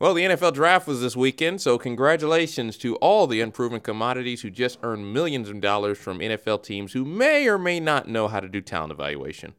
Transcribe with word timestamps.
Well, 0.00 0.14
the 0.14 0.22
NFL 0.22 0.54
draft 0.54 0.86
was 0.86 1.00
this 1.00 1.16
weekend, 1.16 1.60
so 1.60 1.76
congratulations 1.76 2.76
to 2.78 2.94
all 2.96 3.26
the 3.26 3.40
unproven 3.40 3.80
commodities 3.80 4.42
who 4.42 4.50
just 4.50 4.78
earned 4.84 5.12
millions 5.12 5.48
of 5.48 5.60
dollars 5.60 5.98
from 5.98 6.20
NFL 6.20 6.62
teams 6.62 6.92
who 6.92 7.04
may 7.04 7.48
or 7.48 7.58
may 7.58 7.80
not 7.80 8.06
know 8.06 8.28
how 8.28 8.38
to 8.38 8.48
do 8.48 8.60
talent 8.60 8.92
evaluation. 8.92 9.54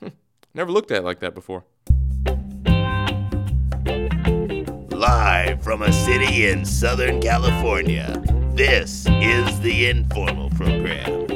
Hm, 0.00 0.12
never 0.54 0.72
looked 0.72 0.90
at 0.90 1.02
it 1.02 1.04
like 1.04 1.20
that 1.20 1.34
before. 1.34 1.64
Live 4.88 5.62
from 5.62 5.82
a 5.82 5.92
city 5.92 6.48
in 6.48 6.64
Southern 6.64 7.20
California, 7.20 8.22
this 8.54 9.04
is 9.20 9.60
the 9.60 9.90
Informal 9.90 10.48
Program. 10.48 11.28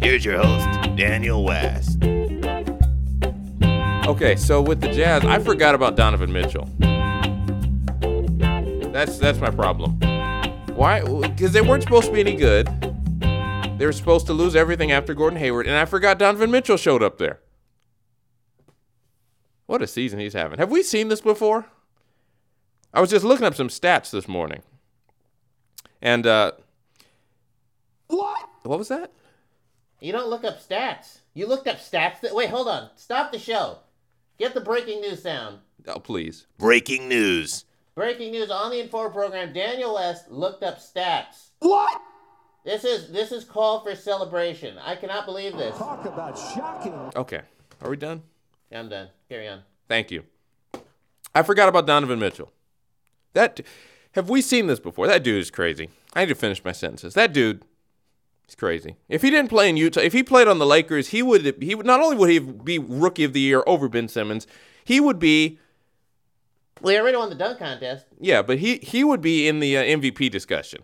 Here's 0.00 0.24
your 0.24 0.38
host, 0.42 0.96
Daniel 0.96 1.44
West. 1.44 2.02
Okay, 4.06 4.36
so 4.36 4.62
with 4.62 4.80
the 4.80 4.90
Jazz, 4.90 5.22
I 5.26 5.38
forgot 5.38 5.74
about 5.74 5.96
Donovan 5.96 6.32
Mitchell. 6.32 6.66
That's 8.94 9.18
that's 9.18 9.40
my 9.40 9.50
problem. 9.50 9.98
Why? 10.76 11.02
Because 11.02 11.50
they 11.50 11.60
weren't 11.60 11.82
supposed 11.82 12.06
to 12.06 12.12
be 12.12 12.20
any 12.20 12.36
good. 12.36 12.68
They 13.76 13.86
were 13.86 13.92
supposed 13.92 14.26
to 14.26 14.32
lose 14.32 14.54
everything 14.54 14.92
after 14.92 15.14
Gordon 15.14 15.36
Hayward, 15.40 15.66
and 15.66 15.74
I 15.74 15.84
forgot 15.84 16.16
Donovan 16.16 16.52
Mitchell 16.52 16.76
showed 16.76 17.02
up 17.02 17.18
there. 17.18 17.40
What 19.66 19.82
a 19.82 19.88
season 19.88 20.20
he's 20.20 20.34
having. 20.34 20.60
Have 20.60 20.70
we 20.70 20.84
seen 20.84 21.08
this 21.08 21.20
before? 21.20 21.66
I 22.92 23.00
was 23.00 23.10
just 23.10 23.24
looking 23.24 23.44
up 23.44 23.56
some 23.56 23.66
stats 23.66 24.12
this 24.12 24.28
morning. 24.28 24.62
And 26.00 26.24
uh 26.24 26.52
What? 28.06 28.48
what 28.62 28.78
was 28.78 28.86
that? 28.86 29.10
You 30.00 30.12
don't 30.12 30.30
look 30.30 30.44
up 30.44 30.62
stats. 30.62 31.18
You 31.34 31.48
looked 31.48 31.66
up 31.66 31.78
stats. 31.78 32.20
That, 32.20 32.32
wait, 32.32 32.50
hold 32.50 32.68
on. 32.68 32.90
Stop 32.94 33.32
the 33.32 33.40
show. 33.40 33.78
Get 34.38 34.54
the 34.54 34.60
breaking 34.60 35.00
news 35.00 35.20
sound. 35.24 35.58
Oh, 35.88 35.98
please. 35.98 36.46
Breaking 36.58 37.08
news. 37.08 37.64
Breaking 37.94 38.32
news 38.32 38.50
on 38.50 38.70
the 38.70 38.80
Inform 38.80 39.12
program. 39.12 39.52
Daniel 39.52 39.94
West 39.94 40.28
looked 40.30 40.64
up 40.64 40.80
stats. 40.80 41.50
What? 41.60 42.00
This 42.64 42.84
is 42.84 43.08
this 43.10 43.30
is 43.30 43.44
call 43.44 43.84
for 43.84 43.94
celebration. 43.94 44.78
I 44.78 44.96
cannot 44.96 45.26
believe 45.26 45.56
this. 45.56 45.76
Talk 45.76 46.04
about 46.04 46.36
shocking. 46.36 46.94
Okay. 47.14 47.42
Are 47.82 47.90
we 47.90 47.96
done? 47.96 48.22
I'm 48.72 48.88
done. 48.88 49.10
Carry 49.28 49.46
on. 49.46 49.62
Thank 49.86 50.10
you. 50.10 50.24
I 51.34 51.42
forgot 51.42 51.68
about 51.68 51.86
Donovan 51.86 52.18
Mitchell. 52.18 52.50
That 53.34 53.60
have 54.12 54.28
we 54.28 54.40
seen 54.42 54.66
this 54.66 54.80
before? 54.80 55.06
That 55.06 55.22
dude 55.22 55.40
is 55.40 55.50
crazy. 55.50 55.90
I 56.14 56.20
need 56.20 56.30
to 56.30 56.34
finish 56.34 56.64
my 56.64 56.72
sentences. 56.72 57.14
That 57.14 57.32
dude 57.32 57.62
is 58.48 58.54
crazy. 58.56 58.96
If 59.08 59.22
he 59.22 59.30
didn't 59.30 59.50
play 59.50 59.68
in 59.68 59.76
Utah, 59.76 60.00
if 60.00 60.12
he 60.12 60.22
played 60.22 60.48
on 60.48 60.58
the 60.58 60.66
Lakers, 60.66 61.08
he 61.08 61.22
would 61.22 61.62
he 61.62 61.74
would 61.76 61.86
not 61.86 62.00
only 62.00 62.16
would 62.16 62.30
he 62.30 62.40
be 62.40 62.78
rookie 62.78 63.24
of 63.24 63.34
the 63.34 63.40
year 63.40 63.62
over 63.66 63.88
Ben 63.88 64.08
Simmons, 64.08 64.48
he 64.84 64.98
would 65.00 65.18
be 65.20 65.58
Well, 66.80 66.92
he 66.94 67.00
already 67.00 67.16
won 67.16 67.28
the 67.30 67.34
dunk 67.36 67.58
contest. 67.58 68.06
yeah, 68.20 68.42
but 68.42 68.58
he 68.58 68.78
he 68.78 69.04
would 69.04 69.20
be 69.20 69.48
in 69.48 69.60
the 69.60 69.76
uh, 69.78 69.82
MVP 69.82 70.30
discussion. 70.30 70.82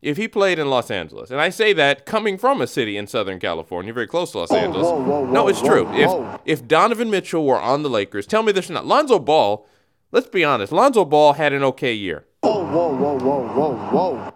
If 0.00 0.16
he 0.16 0.26
played 0.26 0.58
in 0.58 0.68
Los 0.68 0.90
Angeles, 0.90 1.30
and 1.30 1.40
I 1.40 1.48
say 1.50 1.72
that 1.74 2.06
coming 2.06 2.36
from 2.36 2.60
a 2.60 2.66
city 2.66 2.96
in 2.96 3.06
Southern 3.06 3.38
California, 3.38 3.92
very 3.92 4.08
close 4.08 4.32
to 4.32 4.38
Los 4.38 4.50
Angeles. 4.50 4.84
whoa, 4.84 5.00
whoa, 5.00 5.26
no, 5.26 5.42
whoa, 5.44 5.48
it's 5.48 5.60
true. 5.62 5.84
whoa, 5.84 6.40
if 6.44 6.60
if 6.60 6.66
Donovan 6.68 7.08
Mitchell 7.08 7.46
were 7.46 7.60
on 7.60 7.82
the 7.84 7.88
Lakers, 7.90 8.26
tell 8.26 8.42
me 8.42 8.50
this 8.50 8.68
or 8.68 8.72
not. 8.72 8.84
Lonzo 8.84 9.20
Ball, 9.20 9.64
let's 10.10 10.26
be 10.26 10.42
honest. 10.42 10.72
Lonzo 10.72 11.04
Ball 11.04 11.34
had 11.34 11.52
an 11.52 11.62
okay 11.62 11.92
year. 11.94 12.24
Whoa, 12.40 12.64
whoa, 12.64 12.96
whoa, 12.96 13.18
whoa, 13.18 13.46
whoa, 13.48 13.76
whoa. 13.90 14.34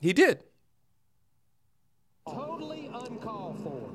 He 0.00 0.12
did. 0.12 0.44
Totally 2.28 2.88
uncalled 2.94 3.58
for. 3.64 3.90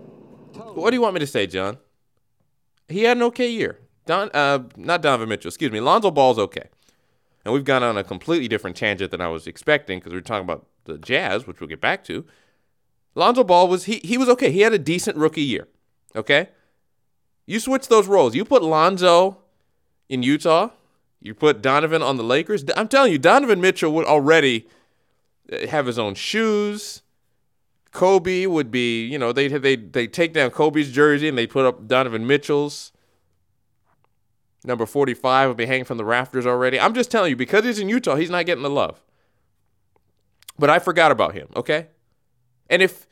Totally. 0.54 0.76
What 0.82 0.90
do 0.90 0.98
you 0.98 1.02
want 1.02 1.14
me 1.14 1.20
to 1.22 1.28
say, 1.28 1.48
John? 1.48 1.78
He 2.90 3.04
had 3.04 3.16
an 3.16 3.24
okay 3.24 3.50
year. 3.50 3.80
Don, 4.06 4.30
uh, 4.34 4.60
not 4.78 5.02
Donovan 5.02 5.30
Mitchell. 5.30 5.50
Excuse 5.50 5.72
me. 5.72 5.80
Lonzo 5.80 6.12
Ball's 6.12 6.40
okay. 6.40 6.70
And 7.44 7.54
we've 7.54 7.64
gone 7.64 7.84
on 7.84 7.98
a 7.98 8.04
completely 8.04 8.48
different 8.48 8.76
tangent 8.76 9.12
than 9.12 9.22
I 9.22 9.28
was 9.28 9.46
expecting 9.48 10.00
because 10.00 10.12
we 10.12 10.18
were 10.18 10.22
talking 10.22 10.44
about 10.44 10.66
the 10.86 10.98
Jazz, 10.98 11.46
which 11.46 11.60
we'll 11.60 11.70
get 11.70 11.82
back 11.82 12.04
to. 12.06 12.26
Lonzo 13.14 13.44
Ball 13.44 13.68
was 13.68 13.86
he 13.86 14.02
he 14.04 14.18
was 14.18 14.28
okay. 14.30 14.52
He 14.52 14.62
had 14.62 14.74
a 14.74 14.80
decent 14.80 15.18
rookie 15.18 15.44
year. 15.44 15.68
Okay. 16.16 16.50
You 17.46 17.60
switch 17.60 17.88
those 17.88 18.08
roles. 18.08 18.36
You 18.36 18.44
put 18.44 18.64
Lonzo 18.64 19.38
in 20.10 20.24
Utah. 20.24 20.70
You 21.22 21.34
put 21.34 21.62
Donovan 21.62 22.02
on 22.02 22.18
the 22.18 22.24
Lakers. 22.24 22.66
I'm 22.76 22.88
telling 22.88 23.12
you, 23.12 23.18
Donovan 23.18 23.62
Mitchell 23.62 23.92
would 23.94 24.06
already 24.06 24.68
uh, 25.52 25.68
have 25.68 25.86
his 25.86 25.98
own 25.98 26.16
shoes. 26.16 27.04
Kobe 27.92 28.46
would 28.46 28.72
be, 28.72 29.06
you 29.06 29.18
know, 29.18 29.32
they 29.32 29.48
they 29.48 29.76
they 29.76 30.08
take 30.08 30.34
down 30.34 30.50
Kobe's 30.52 30.92
jersey 30.92 31.30
and 31.30 31.38
they 31.38 31.48
put 31.48 31.66
up 31.66 31.88
Donovan 31.88 32.28
Mitchell's. 32.28 32.92
Number 34.66 34.86
45 34.86 35.50
will 35.50 35.56
be 35.56 35.66
hanging 35.66 35.86
from 35.86 35.98
the 35.98 36.06
rafters 36.06 36.46
already. 36.46 36.80
I'm 36.80 36.94
just 36.94 37.12
telling 37.12 37.30
you, 37.30 37.36
because 37.36 37.64
he's 37.64 37.80
in 37.80 37.90
Utah, 37.90 38.16
he's 38.16 38.30
not 38.30 38.46
getting 38.46 38.64
the 38.64 38.70
love. 38.70 39.02
But 40.58 40.70
I 40.70 40.80
forgot 40.80 41.12
about 41.12 41.34
him, 41.34 41.48
okay? 41.56 41.88
And 42.70 42.82
if 42.82 43.08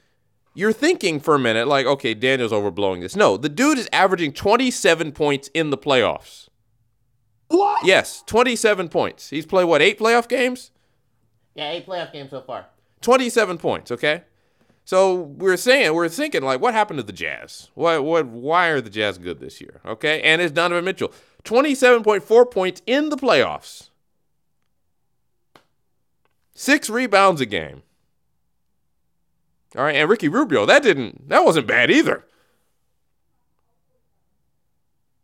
you're 0.55 0.73
thinking 0.73 1.19
for 1.19 1.35
a 1.35 1.39
minute, 1.39 1.67
like, 1.67 1.85
okay, 1.85 2.13
Daniel's 2.13 2.51
overblowing 2.51 3.01
this. 3.01 3.15
No, 3.15 3.37
the 3.37 3.49
dude 3.49 3.77
is 3.77 3.89
averaging 3.91 4.33
27 4.33 5.11
points 5.11 5.49
in 5.53 5.69
the 5.69 5.77
playoffs. 5.77 6.49
What? 7.49 7.85
Yes, 7.85 8.23
27 8.25 8.89
points. 8.89 9.29
He's 9.29 9.45
played, 9.45 9.65
what, 9.65 9.81
eight 9.81 9.99
playoff 9.99 10.27
games? 10.27 10.71
Yeah, 11.53 11.69
eight 11.69 11.85
playoff 11.85 12.11
games 12.11 12.31
so 12.31 12.41
far. 12.41 12.65
27 13.01 13.57
points, 13.57 13.91
okay? 13.91 14.23
So 14.85 15.15
we're 15.15 15.57
saying, 15.57 15.93
we're 15.93 16.09
thinking, 16.09 16.43
like, 16.43 16.59
what 16.59 16.73
happened 16.73 16.97
to 16.97 17.03
the 17.03 17.13
Jazz? 17.13 17.69
What, 17.73 18.03
what, 18.03 18.25
why 18.25 18.67
are 18.67 18.81
the 18.81 18.89
Jazz 18.89 19.17
good 19.17 19.39
this 19.39 19.61
year? 19.61 19.79
Okay, 19.85 20.21
and 20.21 20.41
it's 20.41 20.51
Donovan 20.51 20.83
Mitchell, 20.83 21.13
27.4 21.45 22.51
points 22.51 22.81
in 22.85 23.09
the 23.09 23.15
playoffs, 23.15 23.89
six 26.53 26.89
rebounds 26.89 27.39
a 27.39 27.45
game. 27.45 27.83
All 29.75 29.83
right, 29.83 29.95
and 29.95 30.09
Ricky 30.09 30.27
Rubio, 30.27 30.65
that 30.65 30.83
didn't, 30.83 31.29
that 31.29 31.45
wasn't 31.45 31.65
bad 31.65 31.89
either. 31.89 32.25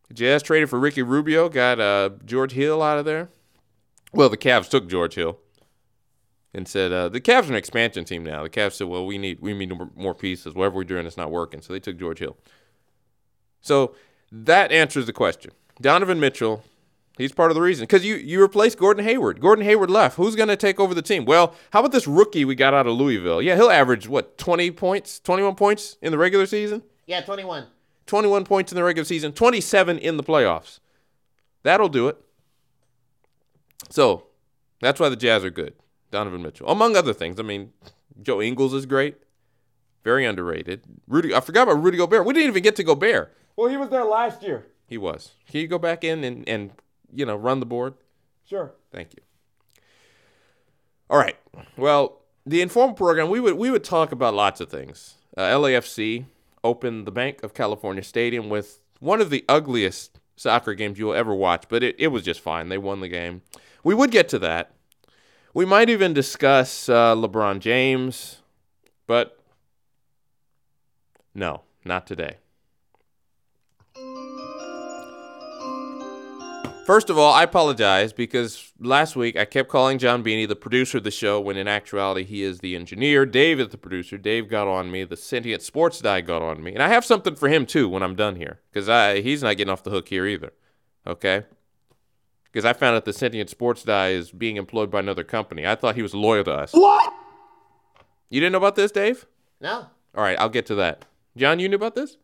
The 0.08 0.14
Jazz 0.16 0.42
traded 0.42 0.70
for 0.70 0.80
Ricky 0.80 1.04
Rubio, 1.04 1.50
got 1.50 1.80
uh, 1.80 2.12
George 2.26 2.54
Hill 2.54 2.82
out 2.82 2.98
of 2.98 3.06
there. 3.06 3.30
Well, 4.12 4.30
the 4.30 4.38
Cavs 4.38 4.70
took 4.70 4.88
George 4.88 5.16
Hill 5.16 5.38
and 6.54 6.68
said 6.68 6.92
uh, 6.92 7.10
the 7.10 7.22
Cavs 7.22 7.44
are 7.46 7.52
an 7.52 7.56
expansion 7.56 8.06
team 8.06 8.24
now. 8.24 8.44
The 8.44 8.50
Cavs 8.50 8.74
said, 8.74 8.88
"Well, 8.88 9.06
we 9.06 9.18
need 9.18 9.40
we 9.40 9.54
need 9.54 9.72
more- 9.96 10.16
pieces. 10.16 10.54
Whatever 10.56 10.76
we're 10.78 10.84
doing, 10.84 11.06
it's 11.06 11.18
not 11.18 11.32
working." 11.32 11.62
So 11.62 11.74
they 11.74 11.80
took 11.80 11.98
George 11.98 12.20
Hill. 12.20 12.38
So 13.62 13.96
that 14.32 14.72
answers 14.72 15.06
the 15.06 15.14
question. 15.14 15.52
Donovan 15.82 16.20
Mitchell, 16.20 16.64
he's 17.18 17.32
part 17.32 17.52
of 17.52 17.56
the 17.56 17.62
reason 17.62 17.84
because 17.84 18.06
you 18.06 18.16
you 18.16 18.42
replaced 18.42 18.78
Gordon 18.78 19.04
Hayward. 19.06 19.40
Gordon 19.42 19.64
Hayward 19.66 19.90
left. 19.92 20.18
Who's 20.18 20.36
going 20.36 20.50
to 20.50 20.56
take 20.56 20.80
over 20.80 20.94
the 20.94 21.02
team? 21.02 21.26
Well, 21.26 21.54
how 21.72 21.80
about 21.82 21.92
this 21.92 22.08
rookie 22.08 22.46
we 22.46 22.56
got 22.56 22.74
out 22.74 22.88
of 22.88 22.94
Louisville? 22.96 23.42
Yeah, 23.42 23.56
he'll 23.56 23.70
average 23.70 24.08
what 24.08 24.38
twenty 24.38 24.72
points, 24.72 25.20
twenty 25.20 25.44
one 25.44 25.56
points 25.56 25.98
in 26.02 26.12
the 26.12 26.18
regular 26.18 26.46
season, 26.46 26.84
Yeah, 27.06 27.22
21. 27.22 27.66
twenty 28.08 28.28
one 28.28 28.44
points 28.44 28.72
in 28.72 28.76
the 28.76 28.84
regular 28.84 29.06
season, 29.06 29.32
twenty 29.34 29.62
seven 29.62 29.98
in 29.98 30.18
the 30.18 30.24
playoffs. 30.24 30.80
That'll 31.64 31.90
do 31.90 32.08
it. 32.08 32.18
So 33.90 34.26
that's 34.82 35.00
why 35.00 35.10
the 35.10 35.16
Jazz 35.16 35.44
are 35.44 35.50
good. 35.50 35.74
Donovan 36.12 36.42
Mitchell, 36.42 36.68
among 36.68 36.96
other 36.96 37.14
things. 37.14 37.40
I 37.40 37.44
mean, 37.44 37.72
Joe 38.22 38.42
Ingles 38.42 38.74
is 38.74 38.86
great, 38.86 39.18
very 40.04 40.26
underrated. 40.26 40.82
Rudy, 41.08 41.34
I 41.34 41.40
forgot 41.40 41.64
about 41.64 41.84
Rudy 41.84 41.98
Gobert. 41.98 42.26
We 42.26 42.34
didn't 42.34 42.50
even 42.50 42.64
get 42.64 42.76
to 42.78 42.84
Gobert. 42.84 43.36
Well, 43.56 43.70
he 43.70 43.78
was 43.78 43.90
there 43.90 44.06
last 44.06 44.44
year. 44.44 44.66
He 44.88 44.98
was. 44.98 45.32
Can 45.50 45.62
you 45.62 45.68
go 45.68 45.78
back 45.78 46.04
in 46.04 46.24
and, 46.24 46.48
and 46.48 46.72
you 47.14 47.26
know 47.26 47.36
run 47.36 47.60
the 47.60 47.66
board? 47.66 47.94
Sure. 48.46 48.74
Thank 48.92 49.14
you. 49.14 49.22
All 51.10 51.18
right. 51.18 51.38
Well, 51.78 52.22
the 52.46 52.62
informal 52.62 52.96
program 52.96 53.30
we 53.30 53.40
would 53.40 53.56
we 53.56 53.70
would 53.70 53.84
talk 53.84 54.12
about 54.12 54.34
lots 54.34 54.62
of 54.62 54.70
things. 54.70 55.16
Uh, 55.38 55.42
LAFC 55.42 56.26
opened 56.64 57.06
the 57.06 57.12
Bank 57.12 57.44
of 57.44 57.54
California 57.54 58.04
Stadium 58.04 58.50
with 58.50 58.80
one 59.00 59.22
of 59.22 59.30
the 59.30 59.46
ugliest 59.48 60.20
soccer 60.36 60.74
games 60.74 60.98
you 60.98 61.08
will 61.08 61.14
ever 61.14 61.34
watch, 61.34 61.66
but 61.70 61.84
it, 61.84 61.96
it 62.00 62.08
was 62.08 62.24
just 62.24 62.40
fine. 62.40 62.70
They 62.70 62.78
won 62.78 63.02
the 63.02 63.08
game. 63.08 63.42
We 63.84 63.94
would 63.94 64.12
get 64.12 64.30
to 64.30 64.40
that. 64.40 64.72
We 65.54 65.66
might 65.66 65.90
even 65.90 66.14
discuss 66.14 66.90
uh, 66.90 67.16
LeBron 67.16 67.60
James, 67.60 68.42
but 69.08 69.40
no, 71.34 71.64
not 71.84 72.06
today. 72.06 72.38
First 76.86 77.12
of 77.12 77.20
all, 77.20 77.32
I 77.32 77.44
apologize 77.44 78.14
because 78.14 78.74
last 78.80 79.16
week 79.16 79.38
I 79.38 79.46
kept 79.46 79.70
calling 79.70 80.00
John 80.00 80.24
Beanie 80.24 80.48
the 80.48 80.56
producer 80.56 80.98
of 80.98 81.04
the 81.04 81.12
show 81.12 81.40
when 81.40 81.56
in 81.56 81.68
actuality 81.68 82.24
he 82.24 82.42
is 82.42 82.60
the 82.60 82.76
engineer. 82.76 83.28
Dave 83.28 83.60
is 83.60 83.68
the 83.70 83.78
producer. 83.78 84.18
Dave 84.18 84.50
got 84.50 84.68
on 84.68 84.90
me. 84.90 85.04
The 85.04 85.16
sentient 85.16 85.62
sports 85.62 86.02
guy 86.02 86.22
got 86.22 86.42
on 86.42 86.64
me. 86.64 86.74
And 86.74 86.82
I 86.82 86.88
have 86.88 87.06
something 87.06 87.36
for 87.36 87.48
him 87.48 87.68
too 87.68 87.88
when 87.88 88.02
I'm 88.02 88.16
done 88.16 88.38
here 88.38 88.62
because 88.74 88.88
he's 89.24 89.44
not 89.44 89.58
getting 89.58 89.72
off 89.72 89.84
the 89.84 89.92
hook 89.92 90.10
here 90.10 90.26
either. 90.26 90.52
Okay? 91.06 91.44
Because 92.52 92.66
I 92.66 92.74
found 92.74 92.96
out 92.96 93.06
the 93.06 93.14
sentient 93.14 93.50
sports 93.50 93.86
guy 93.86 94.10
is 94.10 94.32
being 94.32 94.58
employed 94.58 94.90
by 94.90 95.00
another 95.00 95.24
company. 95.24 95.68
I 95.68 95.76
thought 95.76 95.96
he 95.96 96.02
was 96.02 96.16
loyal 96.16 96.44
to 96.46 96.54
us. 96.54 96.74
What? 96.74 97.14
You 98.30 98.40
didn't 98.40 98.54
know 98.54 98.58
about 98.58 98.76
this, 98.76 98.92
Dave? 98.92 99.26
No. 99.62 99.88
All 100.16 100.24
right, 100.24 100.40
I'll 100.40 100.50
get 100.50 100.66
to 100.68 100.76
that. 100.76 101.06
John, 101.38 101.60
you 101.60 101.70
knew 101.70 101.76
about 101.76 101.96
this? 101.96 102.18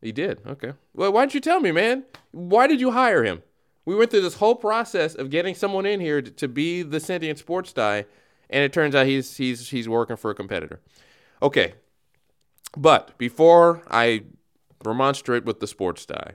He 0.00 0.12
did. 0.12 0.40
Okay. 0.46 0.72
Well, 0.94 1.12
why 1.12 1.22
didn't 1.22 1.34
you 1.34 1.40
tell 1.40 1.60
me, 1.60 1.72
man? 1.72 2.04
Why 2.32 2.66
did 2.66 2.80
you 2.80 2.90
hire 2.90 3.24
him? 3.24 3.42
We 3.84 3.94
went 3.96 4.10
through 4.10 4.20
this 4.20 4.34
whole 4.34 4.54
process 4.54 5.14
of 5.14 5.30
getting 5.30 5.54
someone 5.54 5.86
in 5.86 6.00
here 6.00 6.20
to, 6.20 6.30
to 6.30 6.48
be 6.48 6.82
the 6.82 7.00
sentient 7.00 7.38
sports 7.38 7.72
guy, 7.72 8.04
and 8.50 8.62
it 8.62 8.72
turns 8.72 8.94
out 8.94 9.06
he's 9.06 9.36
he's 9.36 9.70
he's 9.70 9.88
working 9.88 10.16
for 10.16 10.30
a 10.30 10.34
competitor. 10.34 10.80
Okay, 11.42 11.74
but 12.76 13.16
before 13.16 13.82
I 13.90 14.24
remonstrate 14.84 15.44
with 15.44 15.60
the 15.60 15.66
sports 15.66 16.04
guy 16.04 16.32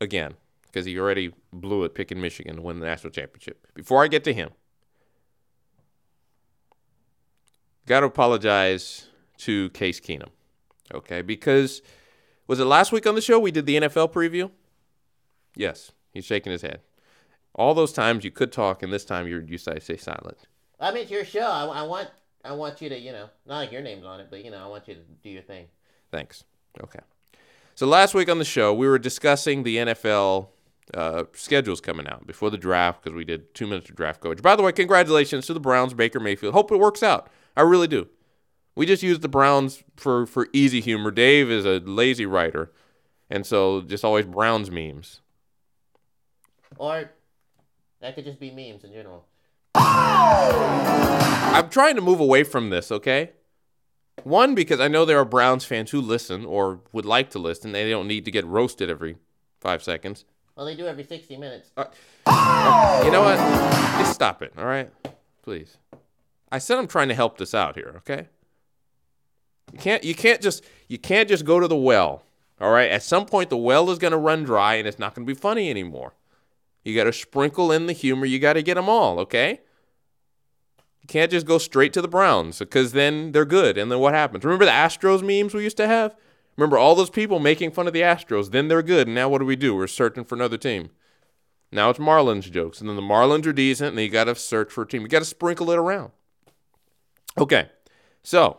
again, 0.00 0.34
because 0.70 0.86
he 0.86 0.98
already 0.98 1.32
blew 1.52 1.84
it 1.84 1.94
picking 1.94 2.20
Michigan 2.20 2.56
to 2.56 2.62
win 2.62 2.78
the 2.78 2.86
national 2.86 3.10
championship. 3.10 3.66
Before 3.74 4.02
I 4.02 4.08
get 4.08 4.24
to 4.24 4.32
him, 4.32 4.50
got 7.86 8.00
to 8.00 8.06
apologize 8.06 9.08
to 9.38 9.70
Case 9.70 10.00
Keenum. 10.00 10.28
Okay, 10.92 11.22
because 11.22 11.82
was 12.46 12.60
it 12.60 12.64
last 12.64 12.92
week 12.92 13.06
on 13.06 13.14
the 13.14 13.20
show 13.20 13.38
we 13.38 13.50
did 13.50 13.66
the 13.66 13.76
NFL 13.76 14.12
preview? 14.12 14.50
Yes, 15.56 15.92
he's 16.12 16.24
shaking 16.24 16.52
his 16.52 16.62
head. 16.62 16.80
All 17.54 17.74
those 17.74 17.92
times 17.92 18.24
you 18.24 18.30
could 18.30 18.52
talk, 18.52 18.82
and 18.82 18.92
this 18.92 19.04
time 19.04 19.26
you're 19.26 19.42
you 19.42 19.58
say 19.58 19.78
stay 19.80 19.96
silent. 19.96 20.38
I 20.78 20.92
mean, 20.92 21.02
it's 21.02 21.10
your 21.10 21.24
show. 21.24 21.46
I, 21.46 21.64
I 21.66 21.82
want 21.82 22.08
I 22.44 22.52
want 22.52 22.80
you 22.80 22.88
to, 22.88 22.98
you 22.98 23.12
know, 23.12 23.28
not 23.46 23.58
like 23.58 23.72
your 23.72 23.82
name's 23.82 24.04
on 24.04 24.20
it, 24.20 24.28
but 24.30 24.44
you 24.44 24.50
know, 24.50 24.62
I 24.62 24.66
want 24.66 24.88
you 24.88 24.94
to 24.94 25.00
do 25.22 25.30
your 25.30 25.42
thing. 25.42 25.66
Thanks. 26.10 26.44
Okay. 26.82 27.00
So 27.74 27.86
last 27.86 28.14
week 28.14 28.28
on 28.28 28.38
the 28.38 28.44
show, 28.44 28.72
we 28.74 28.88
were 28.88 28.98
discussing 28.98 29.62
the 29.62 29.76
NFL 29.76 30.48
uh, 30.94 31.24
schedules 31.32 31.80
coming 31.80 32.06
out 32.06 32.26
before 32.26 32.50
the 32.50 32.58
draft 32.58 33.02
because 33.02 33.16
we 33.16 33.24
did 33.24 33.54
two 33.54 33.66
minutes 33.66 33.88
of 33.88 33.96
draft 33.96 34.20
coverage. 34.20 34.42
By 34.42 34.56
the 34.56 34.62
way, 34.62 34.72
congratulations 34.72 35.46
to 35.46 35.54
the 35.54 35.60
Browns, 35.60 35.94
Baker 35.94 36.20
Mayfield. 36.20 36.54
Hope 36.54 36.72
it 36.72 36.78
works 36.78 37.02
out. 37.02 37.28
I 37.56 37.62
really 37.62 37.88
do. 37.88 38.08
We 38.74 38.86
just 38.86 39.02
use 39.02 39.20
the 39.20 39.28
Browns 39.28 39.82
for 39.96 40.26
for 40.26 40.48
easy 40.52 40.80
humor. 40.80 41.10
Dave 41.10 41.50
is 41.50 41.66
a 41.66 41.80
lazy 41.80 42.26
writer, 42.26 42.72
and 43.28 43.44
so 43.44 43.80
just 43.82 44.04
always 44.04 44.26
Browns 44.26 44.70
memes. 44.70 45.20
Or 46.76 47.10
that 48.00 48.14
could 48.14 48.24
just 48.24 48.40
be 48.40 48.50
memes 48.50 48.84
in 48.84 48.92
general. 48.92 49.26
I'm 49.74 51.68
trying 51.68 51.96
to 51.96 52.00
move 52.00 52.20
away 52.20 52.44
from 52.44 52.70
this, 52.70 52.90
okay? 52.90 53.32
One, 54.24 54.54
because 54.54 54.80
I 54.80 54.88
know 54.88 55.04
there 55.04 55.18
are 55.18 55.24
Browns 55.24 55.64
fans 55.64 55.90
who 55.90 56.00
listen 56.00 56.44
or 56.44 56.80
would 56.92 57.06
like 57.06 57.30
to 57.30 57.38
listen. 57.38 57.68
and 57.68 57.74
They 57.74 57.90
don't 57.90 58.08
need 58.08 58.24
to 58.24 58.30
get 58.30 58.46
roasted 58.46 58.90
every 58.90 59.16
five 59.60 59.82
seconds. 59.82 60.24
Well, 60.60 60.66
they 60.66 60.76
do 60.76 60.86
every 60.86 61.04
60 61.04 61.38
minutes. 61.38 61.70
You 61.78 63.10
know 63.10 63.22
what? 63.22 63.38
Just 63.98 64.12
stop 64.12 64.42
it, 64.42 64.52
all 64.58 64.66
right? 64.66 64.90
Please. 65.42 65.78
I 66.52 66.58
said 66.58 66.76
I'm 66.76 66.86
trying 66.86 67.08
to 67.08 67.14
help 67.14 67.38
this 67.38 67.54
out 67.54 67.76
here, 67.76 67.94
okay? 67.96 68.28
You 69.72 69.78
can't 69.78 70.04
you 70.04 70.14
can't 70.14 70.42
just 70.42 70.62
you 70.86 70.98
can't 70.98 71.30
just 71.30 71.46
go 71.46 71.60
to 71.60 71.66
the 71.66 71.78
well. 71.78 72.24
All 72.60 72.70
right? 72.70 72.90
At 72.90 73.02
some 73.02 73.24
point 73.24 73.48
the 73.48 73.56
well 73.56 73.88
is 73.88 73.98
going 73.98 74.10
to 74.10 74.18
run 74.18 74.44
dry 74.44 74.74
and 74.74 74.86
it's 74.86 74.98
not 74.98 75.14
going 75.14 75.26
to 75.26 75.32
be 75.32 75.40
funny 75.40 75.70
anymore. 75.70 76.12
You 76.84 76.94
got 76.94 77.04
to 77.04 77.12
sprinkle 77.14 77.72
in 77.72 77.86
the 77.86 77.94
humor. 77.94 78.26
You 78.26 78.38
got 78.38 78.52
to 78.52 78.62
get 78.62 78.74
them 78.74 78.90
all, 78.90 79.18
okay? 79.20 79.60
You 81.00 81.06
can't 81.08 81.30
just 81.30 81.46
go 81.46 81.56
straight 81.56 81.94
to 81.94 82.02
the 82.02 82.06
Browns 82.06 82.58
because 82.58 82.92
then 82.92 83.32
they're 83.32 83.46
good. 83.46 83.78
And 83.78 83.90
then 83.90 83.98
what 83.98 84.12
happens? 84.12 84.44
Remember 84.44 84.66
the 84.66 84.72
Astros 84.72 85.22
memes 85.22 85.54
we 85.54 85.62
used 85.62 85.78
to 85.78 85.86
have? 85.86 86.14
Remember 86.56 86.76
all 86.76 86.94
those 86.94 87.10
people 87.10 87.38
making 87.38 87.70
fun 87.70 87.86
of 87.86 87.92
the 87.92 88.02
Astros? 88.02 88.50
Then 88.50 88.68
they're 88.68 88.82
good. 88.82 89.06
And 89.06 89.14
now 89.14 89.28
what 89.28 89.38
do 89.38 89.46
we 89.46 89.56
do? 89.56 89.74
We're 89.74 89.86
searching 89.86 90.24
for 90.24 90.34
another 90.34 90.58
team. 90.58 90.90
Now 91.72 91.90
it's 91.90 91.98
Marlins 91.98 92.50
jokes. 92.50 92.80
And 92.80 92.88
then 92.88 92.96
the 92.96 93.02
Marlins 93.02 93.46
are 93.46 93.52
decent 93.52 93.90
and 93.90 94.00
you 94.00 94.08
got 94.08 94.24
to 94.24 94.34
search 94.34 94.72
for 94.72 94.82
a 94.82 94.86
team. 94.86 95.02
You 95.02 95.08
got 95.08 95.20
to 95.20 95.24
sprinkle 95.24 95.70
it 95.70 95.78
around. 95.78 96.12
Okay. 97.38 97.68
So 98.22 98.58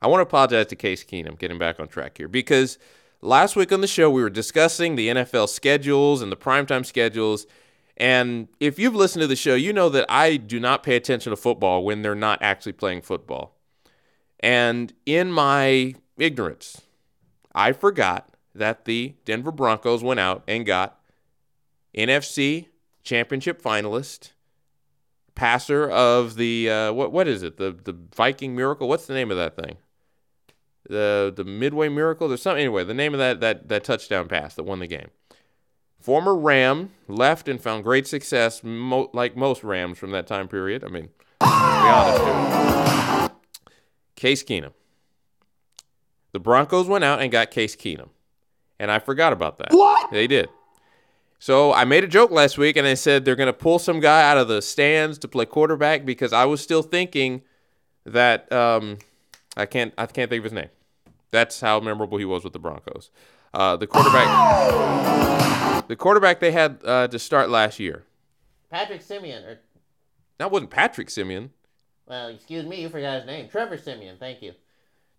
I 0.00 0.08
want 0.08 0.20
to 0.20 0.26
apologize 0.26 0.66
to 0.66 0.76
Case 0.76 1.02
Keenum, 1.02 1.38
getting 1.38 1.58
back 1.58 1.80
on 1.80 1.88
track 1.88 2.18
here, 2.18 2.28
because 2.28 2.78
last 3.22 3.56
week 3.56 3.72
on 3.72 3.80
the 3.80 3.86
show 3.86 4.10
we 4.10 4.22
were 4.22 4.30
discussing 4.30 4.94
the 4.94 5.08
NFL 5.08 5.48
schedules 5.48 6.22
and 6.22 6.30
the 6.30 6.36
primetime 6.36 6.84
schedules. 6.84 7.46
And 7.96 8.48
if 8.60 8.78
you've 8.78 8.94
listened 8.94 9.22
to 9.22 9.26
the 9.26 9.36
show, 9.36 9.54
you 9.54 9.72
know 9.72 9.88
that 9.88 10.04
I 10.08 10.36
do 10.36 10.60
not 10.60 10.82
pay 10.82 10.96
attention 10.96 11.30
to 11.30 11.36
football 11.36 11.82
when 11.82 12.02
they're 12.02 12.14
not 12.14 12.42
actually 12.42 12.72
playing 12.72 13.00
football. 13.00 13.56
And 14.40 14.92
in 15.06 15.32
my 15.32 15.94
ignorance, 16.18 16.82
I 17.56 17.72
forgot 17.72 18.28
that 18.54 18.84
the 18.84 19.14
Denver 19.24 19.50
Broncos 19.50 20.02
went 20.04 20.20
out 20.20 20.44
and 20.46 20.66
got 20.66 21.00
NFC 21.96 22.66
championship 23.02 23.62
finalist, 23.62 24.32
passer 25.34 25.88
of 25.88 26.36
the 26.36 26.70
uh, 26.70 26.92
what 26.92 27.12
what 27.12 27.26
is 27.26 27.42
it? 27.42 27.56
The 27.56 27.72
the 27.72 27.96
Viking 28.14 28.54
Miracle. 28.54 28.88
What's 28.88 29.06
the 29.06 29.14
name 29.14 29.30
of 29.30 29.38
that 29.38 29.56
thing? 29.56 29.78
The 30.88 31.32
the 31.34 31.44
Midway 31.44 31.88
Miracle. 31.88 32.28
There's 32.28 32.42
something 32.42 32.60
anyway. 32.60 32.84
The 32.84 32.94
name 32.94 33.14
of 33.14 33.18
that 33.18 33.40
that 33.40 33.68
that 33.68 33.84
touchdown 33.84 34.28
pass 34.28 34.54
that 34.54 34.64
won 34.64 34.80
the 34.80 34.86
game. 34.86 35.08
Former 35.98 36.36
Ram 36.36 36.92
left 37.08 37.48
and 37.48 37.60
found 37.60 37.82
great 37.82 38.06
success, 38.06 38.62
mo- 38.62 39.10
like 39.12 39.34
most 39.34 39.64
Rams 39.64 39.98
from 39.98 40.10
that 40.12 40.26
time 40.26 40.46
period. 40.46 40.84
I 40.84 40.88
mean, 40.88 41.08
be 41.40 41.46
honest. 41.46 43.32
Case 44.14 44.44
Keenum. 44.44 44.72
The 46.36 46.40
Broncos 46.40 46.86
went 46.86 47.02
out 47.02 47.22
and 47.22 47.32
got 47.32 47.50
Case 47.50 47.74
Keenum, 47.74 48.10
and 48.78 48.90
I 48.90 48.98
forgot 48.98 49.32
about 49.32 49.56
that. 49.56 49.68
What? 49.70 50.10
They 50.10 50.26
did. 50.26 50.50
So 51.38 51.72
I 51.72 51.86
made 51.86 52.04
a 52.04 52.06
joke 52.06 52.30
last 52.30 52.58
week 52.58 52.76
and 52.76 52.86
I 52.86 52.92
said 52.92 53.24
they're 53.24 53.36
going 53.36 53.46
to 53.46 53.54
pull 53.54 53.78
some 53.78 54.00
guy 54.00 54.30
out 54.30 54.36
of 54.36 54.46
the 54.46 54.60
stands 54.60 55.16
to 55.20 55.28
play 55.28 55.46
quarterback 55.46 56.04
because 56.04 56.34
I 56.34 56.44
was 56.44 56.60
still 56.60 56.82
thinking 56.82 57.40
that 58.04 58.52
um, 58.52 58.98
I 59.56 59.64
can't 59.64 59.94
I 59.96 60.04
can't 60.04 60.28
think 60.28 60.40
of 60.40 60.44
his 60.44 60.52
name. 60.52 60.68
That's 61.30 61.62
how 61.62 61.80
memorable 61.80 62.18
he 62.18 62.26
was 62.26 62.44
with 62.44 62.52
the 62.52 62.58
Broncos. 62.58 63.10
Uh, 63.54 63.76
the 63.76 63.86
quarterback, 63.86 64.28
the 65.88 65.96
quarterback 65.96 66.40
they 66.40 66.52
had 66.52 66.80
uh, 66.84 67.08
to 67.08 67.18
start 67.18 67.48
last 67.48 67.80
year. 67.80 68.04
Patrick 68.68 69.00
Siemian, 69.00 69.42
or, 69.42 69.58
That 70.36 70.50
wasn't 70.50 70.68
Patrick 70.68 71.08
Siemian. 71.08 71.52
well, 72.06 72.28
excuse 72.28 72.66
me, 72.66 72.82
you 72.82 72.90
forgot 72.90 73.20
his 73.20 73.26
name. 73.26 73.48
Trevor 73.48 73.78
Siemian, 73.78 74.18
thank 74.18 74.42
you. 74.42 74.52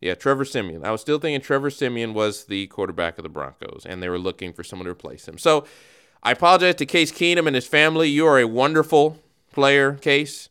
Yeah, 0.02 0.14
Trevor 0.14 0.46
Siemian. 0.46 0.86
I 0.86 0.92
was 0.92 1.02
still 1.02 1.18
thinking 1.20 1.42
Trevor 1.42 1.70
Siemian 1.70 2.14
was 2.14 2.46
the 2.46 2.68
quarterback 2.68 3.18
of 3.18 3.24
the 3.24 3.30
Broncos, 3.30 3.86
and 3.86 4.02
they 4.02 4.10
were 4.10 4.20
looking 4.20 4.54
for 4.54 4.64
someone 4.64 4.86
to 4.86 4.92
replace 4.92 5.28
him. 5.28 5.38
So 5.38 5.66
I 6.22 6.32
apologize 6.32 6.76
to 6.76 6.86
Case 6.86 7.12
Keenum 7.12 7.48
and 7.48 7.56
his 7.56 7.68
family. 7.68 8.10
You 8.10 8.28
are 8.28 8.40
a 8.40 8.48
wonderful 8.48 9.20
player, 9.52 9.94
Case. 9.94 10.50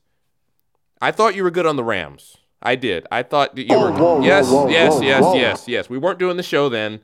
I 1.00 1.12
thought 1.12 1.36
you 1.36 1.44
were 1.44 1.50
good 1.50 1.66
on 1.66 1.76
the 1.76 1.84
Rams. 1.84 2.36
I 2.62 2.74
did. 2.74 3.06
I 3.12 3.22
thought 3.22 3.54
that 3.54 3.68
you 3.68 3.78
were. 3.78 3.92
whoa, 3.92 4.22
yes, 4.22 4.48
whoa, 4.48 4.68
yes, 4.68 4.94
whoa, 4.94 5.02
yes, 5.02 5.22
whoa. 5.22 5.34
yes, 5.34 5.68
yes. 5.68 5.90
We 5.90 5.98
weren't 5.98 6.18
doing 6.18 6.36
the 6.36 6.42
show 6.42 6.68
then, 6.68 7.00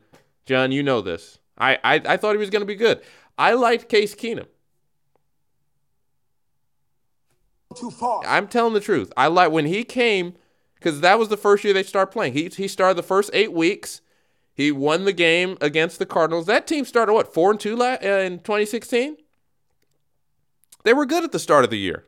John. 0.46 0.72
You 0.72 0.82
know 0.82 1.00
this. 1.00 1.38
I, 1.58 1.78
I, 1.84 1.94
I 2.06 2.16
thought 2.16 2.32
he 2.32 2.38
was 2.38 2.50
going 2.50 2.62
to 2.62 2.66
be 2.66 2.74
good. 2.74 3.02
I 3.38 3.52
liked 3.52 3.88
Case 3.88 4.14
Keenum. 4.14 4.46
Too 7.76 7.90
far. 7.90 8.22
I'm 8.26 8.48
telling 8.48 8.74
the 8.74 8.80
truth. 8.80 9.12
I 9.16 9.28
like 9.28 9.52
when 9.52 9.66
he 9.66 9.84
came 9.84 10.34
because 10.82 11.00
that 11.00 11.18
was 11.18 11.28
the 11.28 11.36
first 11.36 11.64
year 11.64 11.72
they 11.72 11.82
started 11.82 12.12
playing. 12.12 12.32
He 12.32 12.48
he 12.48 12.68
started 12.68 12.96
the 12.96 13.02
first 13.02 13.30
eight 13.32 13.52
weeks. 13.52 14.00
He 14.54 14.70
won 14.70 15.04
the 15.04 15.12
game 15.12 15.56
against 15.60 15.98
the 15.98 16.06
Cardinals. 16.06 16.46
That 16.46 16.66
team 16.66 16.84
started 16.84 17.12
what 17.12 17.32
four 17.32 17.50
and 17.50 17.60
two 17.60 17.76
la- 17.76 17.96
uh, 18.02 18.22
in 18.24 18.38
2016. 18.40 19.16
They 20.84 20.92
were 20.92 21.06
good 21.06 21.24
at 21.24 21.32
the 21.32 21.38
start 21.38 21.64
of 21.64 21.70
the 21.70 21.78
year. 21.78 22.04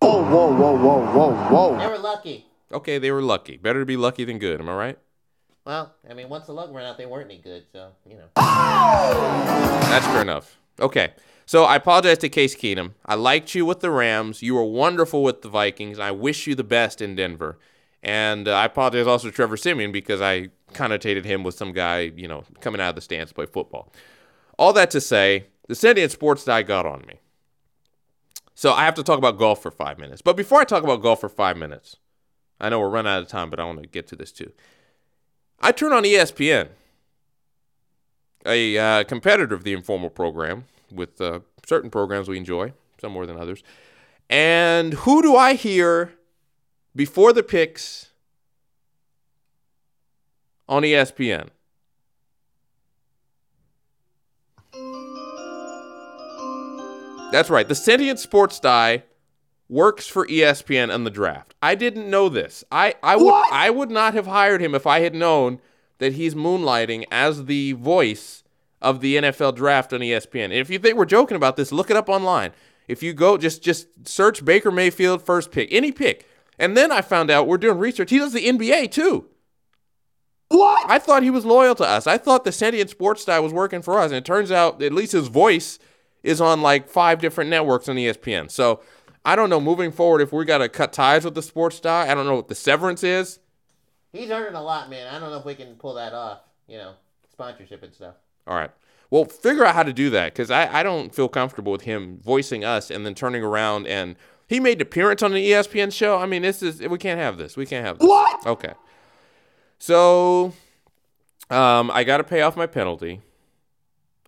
Whoa, 0.00 0.22
whoa, 0.22 0.54
whoa, 0.54 0.76
whoa, 0.76 1.34
whoa, 1.48 1.78
They 1.78 1.86
were 1.86 1.98
lucky. 1.98 2.46
Okay, 2.72 2.98
they 2.98 3.10
were 3.10 3.22
lucky. 3.22 3.56
Better 3.56 3.80
to 3.80 3.86
be 3.86 3.96
lucky 3.96 4.24
than 4.24 4.38
good. 4.38 4.60
Am 4.60 4.68
I 4.68 4.74
right? 4.74 4.98
Well, 5.64 5.94
I 6.08 6.14
mean, 6.14 6.28
once 6.28 6.46
the 6.46 6.52
luck 6.52 6.70
ran 6.72 6.84
out, 6.86 6.96
they 6.96 7.06
weren't 7.06 7.30
any 7.30 7.40
good, 7.40 7.64
so, 7.72 7.90
you 8.08 8.16
know. 8.16 8.26
That's 8.36 10.06
fair 10.06 10.22
enough. 10.22 10.56
Okay. 10.78 11.12
So 11.46 11.62
I 11.62 11.76
apologize 11.76 12.18
to 12.18 12.28
Case 12.28 12.56
Keenum. 12.56 12.94
I 13.06 13.14
liked 13.14 13.54
you 13.54 13.64
with 13.64 13.78
the 13.78 13.90
Rams. 13.92 14.42
You 14.42 14.56
were 14.56 14.64
wonderful 14.64 15.22
with 15.22 15.42
the 15.42 15.48
Vikings. 15.48 16.00
I 16.00 16.10
wish 16.10 16.48
you 16.48 16.56
the 16.56 16.64
best 16.64 17.00
in 17.00 17.14
Denver. 17.14 17.58
And 18.02 18.48
uh, 18.48 18.52
I 18.52 18.64
apologize 18.64 19.06
also 19.06 19.28
to 19.28 19.34
Trevor 19.34 19.56
Siemian 19.56 19.92
because 19.92 20.20
I 20.20 20.48
connotated 20.72 21.24
him 21.24 21.44
with 21.44 21.54
some 21.54 21.72
guy, 21.72 22.12
you 22.16 22.26
know, 22.26 22.42
coming 22.60 22.80
out 22.80 22.90
of 22.90 22.94
the 22.96 23.00
stands 23.00 23.30
to 23.30 23.34
play 23.34 23.46
football. 23.46 23.92
All 24.58 24.72
that 24.72 24.90
to 24.90 25.00
say, 25.00 25.46
the 25.68 25.76
Sentient 25.76 26.10
Sports 26.10 26.44
Die 26.44 26.62
got 26.62 26.84
on 26.84 27.04
me. 27.06 27.20
So 28.54 28.72
I 28.72 28.84
have 28.84 28.94
to 28.94 29.04
talk 29.04 29.18
about 29.18 29.38
golf 29.38 29.62
for 29.62 29.70
five 29.70 29.98
minutes. 29.98 30.22
But 30.22 30.36
before 30.36 30.60
I 30.60 30.64
talk 30.64 30.82
about 30.82 31.00
golf 31.00 31.20
for 31.20 31.28
five 31.28 31.56
minutes, 31.56 31.96
I 32.60 32.70
know 32.70 32.80
we're 32.80 32.88
running 32.88 33.12
out 33.12 33.22
of 33.22 33.28
time, 33.28 33.50
but 33.50 33.60
I 33.60 33.64
want 33.64 33.82
to 33.82 33.88
get 33.88 34.08
to 34.08 34.16
this 34.16 34.32
too. 34.32 34.52
I 35.60 35.72
turn 35.72 35.92
on 35.92 36.02
ESPN 36.02 36.70
a 38.44 38.78
uh, 38.78 39.04
competitor 39.04 39.54
of 39.54 39.64
the 39.64 39.72
informal 39.72 40.10
program 40.10 40.64
with 40.90 41.20
uh, 41.20 41.40
certain 41.66 41.90
programs 41.90 42.28
we 42.28 42.36
enjoy, 42.36 42.72
some 43.00 43.12
more 43.12 43.26
than 43.26 43.38
others. 43.38 43.62
And 44.28 44.94
who 44.94 45.22
do 45.22 45.36
I 45.36 45.54
hear 45.54 46.14
before 46.94 47.32
the 47.32 47.42
picks 47.42 48.10
on 50.68 50.82
ESPN? 50.82 51.48
That's 57.32 57.50
right. 57.50 57.68
The 57.68 57.74
Sentient 57.74 58.18
Sports 58.18 58.60
Die 58.60 59.02
works 59.68 60.06
for 60.06 60.26
ESPN 60.26 60.94
and 60.94 61.04
the 61.04 61.10
draft. 61.10 61.54
I 61.60 61.74
didn't 61.74 62.08
know 62.08 62.28
this. 62.28 62.64
I, 62.70 62.94
I 63.02 63.16
would 63.16 63.24
What? 63.24 63.52
I 63.52 63.70
would 63.70 63.90
not 63.90 64.14
have 64.14 64.26
hired 64.26 64.62
him 64.62 64.74
if 64.74 64.86
I 64.86 65.00
had 65.00 65.14
known 65.14 65.60
that 65.98 66.12
he's 66.14 66.34
moonlighting 66.34 67.04
as 67.10 67.46
the 67.46 67.72
voice 67.72 68.44
of 68.82 69.00
the 69.00 69.16
NFL 69.16 69.54
draft 69.56 69.92
on 69.92 70.00
ESPN. 70.00 70.44
And 70.44 70.54
if 70.54 70.70
you 70.70 70.78
think 70.78 70.96
we're 70.96 71.04
joking 71.04 71.36
about 71.36 71.56
this, 71.56 71.72
look 71.72 71.90
it 71.90 71.96
up 71.96 72.08
online. 72.08 72.52
If 72.88 73.02
you 73.02 73.12
go 73.12 73.36
just 73.36 73.62
just 73.62 73.88
search 74.04 74.44
Baker 74.44 74.70
Mayfield 74.70 75.22
first 75.22 75.50
pick, 75.50 75.68
any 75.72 75.92
pick. 75.92 76.26
And 76.58 76.76
then 76.76 76.90
I 76.90 77.02
found 77.02 77.30
out 77.30 77.46
we're 77.46 77.58
doing 77.58 77.78
research. 77.78 78.10
He 78.10 78.18
does 78.18 78.32
the 78.32 78.46
NBA 78.46 78.90
too. 78.90 79.28
What? 80.48 80.88
I 80.88 80.98
thought 80.98 81.22
he 81.22 81.30
was 81.30 81.44
loyal 81.44 81.74
to 81.74 81.84
us. 81.84 82.06
I 82.06 82.18
thought 82.18 82.44
the 82.44 82.52
Sentient 82.52 82.88
Sports 82.90 83.22
Style 83.22 83.42
was 83.42 83.52
working 83.52 83.82
for 83.82 83.98
us, 83.98 84.12
and 84.12 84.18
it 84.18 84.24
turns 84.24 84.52
out 84.52 84.80
at 84.80 84.92
least 84.92 85.12
his 85.12 85.26
voice 85.26 85.78
is 86.22 86.40
on 86.40 86.62
like 86.62 86.88
five 86.88 87.20
different 87.20 87.50
networks 87.50 87.88
on 87.88 87.96
ESPN. 87.96 88.50
So 88.50 88.80
I 89.24 89.34
don't 89.34 89.50
know. 89.50 89.60
Moving 89.60 89.90
forward, 89.90 90.20
if 90.20 90.32
we 90.32 90.44
got 90.44 90.58
to 90.58 90.68
cut 90.68 90.92
ties 90.92 91.24
with 91.24 91.34
the 91.34 91.42
Sports 91.42 91.76
Style, 91.76 92.08
I 92.08 92.14
don't 92.14 92.26
know 92.26 92.36
what 92.36 92.48
the 92.48 92.54
severance 92.54 93.02
is. 93.02 93.40
He's 94.12 94.30
earning 94.30 94.54
a 94.54 94.62
lot, 94.62 94.88
man. 94.88 95.12
I 95.12 95.18
don't 95.18 95.30
know 95.30 95.38
if 95.38 95.44
we 95.44 95.56
can 95.56 95.74
pull 95.74 95.94
that 95.94 96.12
off. 96.12 96.40
You 96.68 96.78
know, 96.78 96.92
sponsorship 97.32 97.82
and 97.82 97.92
stuff. 97.92 98.14
All 98.46 98.56
right. 98.56 98.70
Well, 99.10 99.24
figure 99.24 99.64
out 99.64 99.74
how 99.74 99.82
to 99.82 99.92
do 99.92 100.10
that 100.10 100.32
because 100.32 100.50
I, 100.50 100.80
I 100.80 100.82
don't 100.82 101.14
feel 101.14 101.28
comfortable 101.28 101.72
with 101.72 101.82
him 101.82 102.18
voicing 102.22 102.64
us 102.64 102.90
and 102.90 103.06
then 103.06 103.14
turning 103.14 103.42
around 103.42 103.86
and 103.86 104.16
he 104.48 104.60
made 104.60 104.78
an 104.78 104.82
appearance 104.82 105.22
on 105.22 105.32
an 105.32 105.38
E 105.38 105.50
ESPN 105.50 105.92
show. 105.92 106.18
I 106.18 106.26
mean, 106.26 106.42
this 106.42 106.62
is 106.62 106.80
we 106.80 106.98
can't 106.98 107.18
have 107.18 107.36
this. 107.36 107.56
We 107.56 107.66
can't 107.66 107.84
have 107.84 107.98
this. 107.98 108.08
What? 108.08 108.46
Okay. 108.46 108.74
So, 109.78 110.52
um, 111.50 111.90
I 111.90 112.04
got 112.04 112.18
to 112.18 112.24
pay 112.24 112.42
off 112.42 112.56
my 112.56 112.66
penalty, 112.66 113.20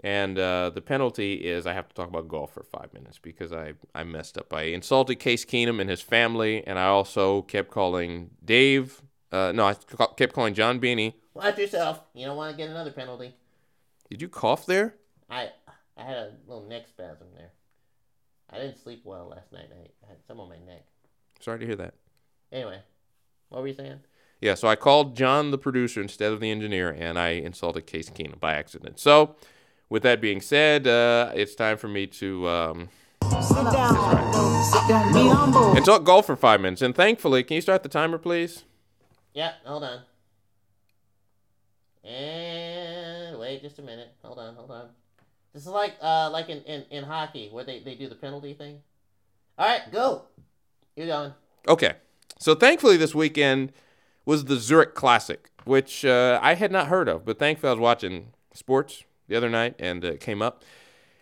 and 0.05 0.39
uh, 0.39 0.71
the 0.71 0.81
penalty 0.81 1.35
is 1.35 1.67
I 1.67 1.73
have 1.73 1.89
to 1.89 1.95
talk 1.95 2.09
about 2.09 2.29
golf 2.29 2.53
for 2.53 2.63
five 2.63 2.93
minutes 2.93 3.19
because 3.19 3.53
I 3.53 3.75
I 3.95 4.05
messed 4.05 4.37
up. 4.37 4.53
I 4.53 4.63
insulted 4.63 5.17
Case 5.17 5.45
Keenum 5.45 5.81
and 5.81 5.89
his 5.89 6.01
family, 6.01 6.67
and 6.67 6.79
I 6.79 6.87
also 6.87 7.43
kept 7.43 7.71
calling 7.71 8.31
Dave. 8.45 9.03
Uh, 9.31 9.53
no, 9.55 9.67
I 9.67 9.75
kept 10.17 10.33
calling 10.33 10.55
John 10.55 10.81
Beanie. 10.81 11.15
Watch 11.35 11.59
yourself. 11.59 12.01
You 12.15 12.27
don't 12.27 12.37
want 12.37 12.51
to 12.51 12.57
get 12.57 12.71
another 12.71 12.91
penalty. 12.91 13.35
Did 14.11 14.23
you 14.23 14.29
cough 14.29 14.67
there? 14.67 14.95
I 15.31 15.51
I 15.97 16.03
had 16.03 16.17
a 16.17 16.33
little 16.47 16.65
neck 16.65 16.89
spasm 16.89 17.29
there. 17.37 17.51
I 18.51 18.59
didn't 18.59 18.79
sleep 18.83 19.03
well 19.05 19.29
last 19.29 19.53
night. 19.53 19.69
I, 19.71 19.89
I 20.05 20.09
had 20.09 20.19
some 20.27 20.41
on 20.41 20.49
my 20.49 20.59
neck. 20.59 20.85
Sorry 21.41 21.59
to 21.59 21.67
hear 21.67 21.77
that. 21.77 21.95
Anyway, 22.51 22.81
what 23.51 23.61
were 23.61 23.69
you 23.69 23.75
saying? 23.75 24.01
Yeah, 24.41 24.55
so 24.55 24.69
I 24.69 24.77
called 24.77 25.17
John, 25.17 25.51
the 25.51 25.59
producer, 25.59 26.01
instead 26.01 26.33
of 26.33 26.41
the 26.41 26.51
engineer, 26.51 26.91
and 26.97 27.19
I 27.19 27.31
insulted 27.31 27.87
Case 27.87 28.09
Keenum 28.09 28.39
by 28.41 28.55
accident. 28.55 29.01
So, 29.01 29.35
with 29.91 30.03
that 30.05 30.21
being 30.21 30.41
said, 30.41 30.87
uh, 30.87 31.33
it's 31.35 31.55
time 31.57 31.77
for 31.77 31.89
me 31.89 32.07
to 32.07 32.49
um, 32.49 32.89
Sit 33.23 33.57
down. 33.73 34.65
Sit 34.65 34.89
down. 34.89 35.13
Be 35.13 35.29
humble. 35.29 35.77
and 35.77 35.85
talk 35.85 36.05
golf 36.05 36.27
for 36.27 36.37
five 36.37 36.61
minutes. 36.61 36.83
And 36.83 36.95
thankfully, 36.95 37.43
can 37.43 37.57
you 37.57 37.61
start 37.61 37.83
the 37.83 37.89
timer, 37.89 38.17
please? 38.17 38.65
Yeah, 39.35 39.53
hold 39.65 39.83
on. 39.85 40.01
And 42.05 42.98
just 43.57 43.79
a 43.79 43.83
minute. 43.83 44.13
Hold 44.23 44.39
on, 44.39 44.55
hold 44.55 44.71
on. 44.71 44.89
This 45.55 45.63
is 45.63 45.69
like 45.69 45.95
uh 46.03 46.29
like 46.31 46.51
in, 46.51 46.59
in, 46.65 46.85
in 46.91 47.05
hockey 47.05 47.49
where 47.51 47.65
they, 47.65 47.81
they 47.81 47.95
do 47.95 48.09
the 48.09 48.15
penalty 48.15 48.53
thing. 48.53 48.81
Alright, 49.59 49.91
go. 49.91 50.25
You're 50.95 51.07
going. 51.07 51.33
Okay. 51.67 51.95
So, 52.39 52.55
thankfully, 52.55 52.97
this 52.97 53.15
weekend 53.15 53.73
was 54.25 54.45
the 54.45 54.57
Zurich 54.57 54.95
Classic, 54.95 55.51
which 55.65 56.05
uh, 56.05 56.39
I 56.43 56.55
had 56.55 56.71
not 56.71 56.87
heard 56.89 57.09
of, 57.09 57.25
but 57.25 57.39
thankfully, 57.39 57.71
I 57.71 57.73
was 57.73 57.81
watching 57.81 58.33
sports 58.53 59.05
the 59.27 59.37
other 59.37 59.49
night 59.49 59.75
and 59.79 60.05
uh, 60.05 60.13
it 60.13 60.21
came 60.21 60.43
up. 60.43 60.63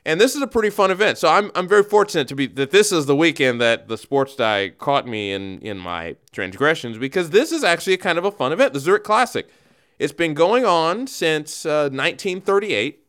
And 0.05 0.21
this 0.21 0.37
is 0.37 0.43
a 0.43 0.47
pretty 0.47 0.71
fun 0.71 0.91
event. 0.91 1.19
So 1.19 1.29
I'm, 1.29 1.51
I'm 1.57 1.67
very 1.67 1.83
fortunate 1.83 2.29
to 2.29 2.37
be 2.37 2.47
that 2.47 2.71
this 2.71 2.93
is 2.93 3.07
the 3.07 3.17
weekend 3.17 3.61
that 3.61 3.89
the 3.89 3.99
sports 3.99 4.37
die 4.37 4.69
caught 4.69 5.07
me 5.07 5.33
in, 5.33 5.59
in 5.61 5.79
my 5.79 6.17
transgressions 6.31 6.97
because 6.97 7.31
this 7.31 7.51
is 7.51 7.65
actually 7.65 7.95
a 7.95 7.99
kind 7.99 8.17
of 8.17 8.25
a 8.25 8.31
fun 8.31 8.53
event, 8.53 8.73
the 8.73 8.79
Zurich 8.79 9.03
Classic. 9.03 9.49
It's 9.99 10.13
been 10.13 10.35
going 10.35 10.65
on 10.65 11.07
since 11.07 11.65
uh, 11.65 11.89
1938. 11.91 13.03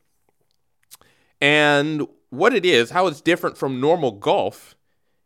And 1.41 2.07
what 2.29 2.53
it 2.53 2.65
is, 2.65 2.91
how 2.91 3.07
it's 3.07 3.21
different 3.21 3.57
from 3.57 3.79
normal 3.79 4.11
golf, 4.11 4.75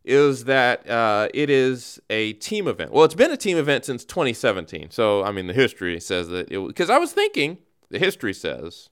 is 0.03 0.45
that 0.45 0.89
uh, 0.89 1.27
it 1.33 1.49
is 1.49 1.99
a 2.09 2.33
team 2.33 2.67
event. 2.67 2.91
Well, 2.91 3.05
it's 3.05 3.15
been 3.15 3.31
a 3.31 3.37
team 3.37 3.57
event 3.57 3.85
since 3.85 4.03
2017. 4.03 4.89
So, 4.89 5.23
I 5.23 5.31
mean, 5.31 5.47
the 5.47 5.53
history 5.53 5.99
says 5.99 6.29
that 6.29 6.51
it 6.51 6.67
because 6.67 6.89
I 6.89 6.97
was 6.97 7.13
thinking, 7.13 7.59
the 7.89 7.99
history 7.99 8.33
says 8.33 8.89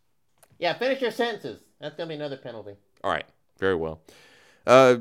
Yeah, 0.59 0.73
finish 0.73 1.01
your 1.01 1.11
sentences. 1.11 1.61
That's 1.79 1.95
gonna 1.95 2.09
be 2.09 2.15
another 2.15 2.37
penalty. 2.37 2.75
All 3.03 3.11
right, 3.11 3.25
very 3.57 3.75
well. 3.75 4.01
Uh, 4.67 4.97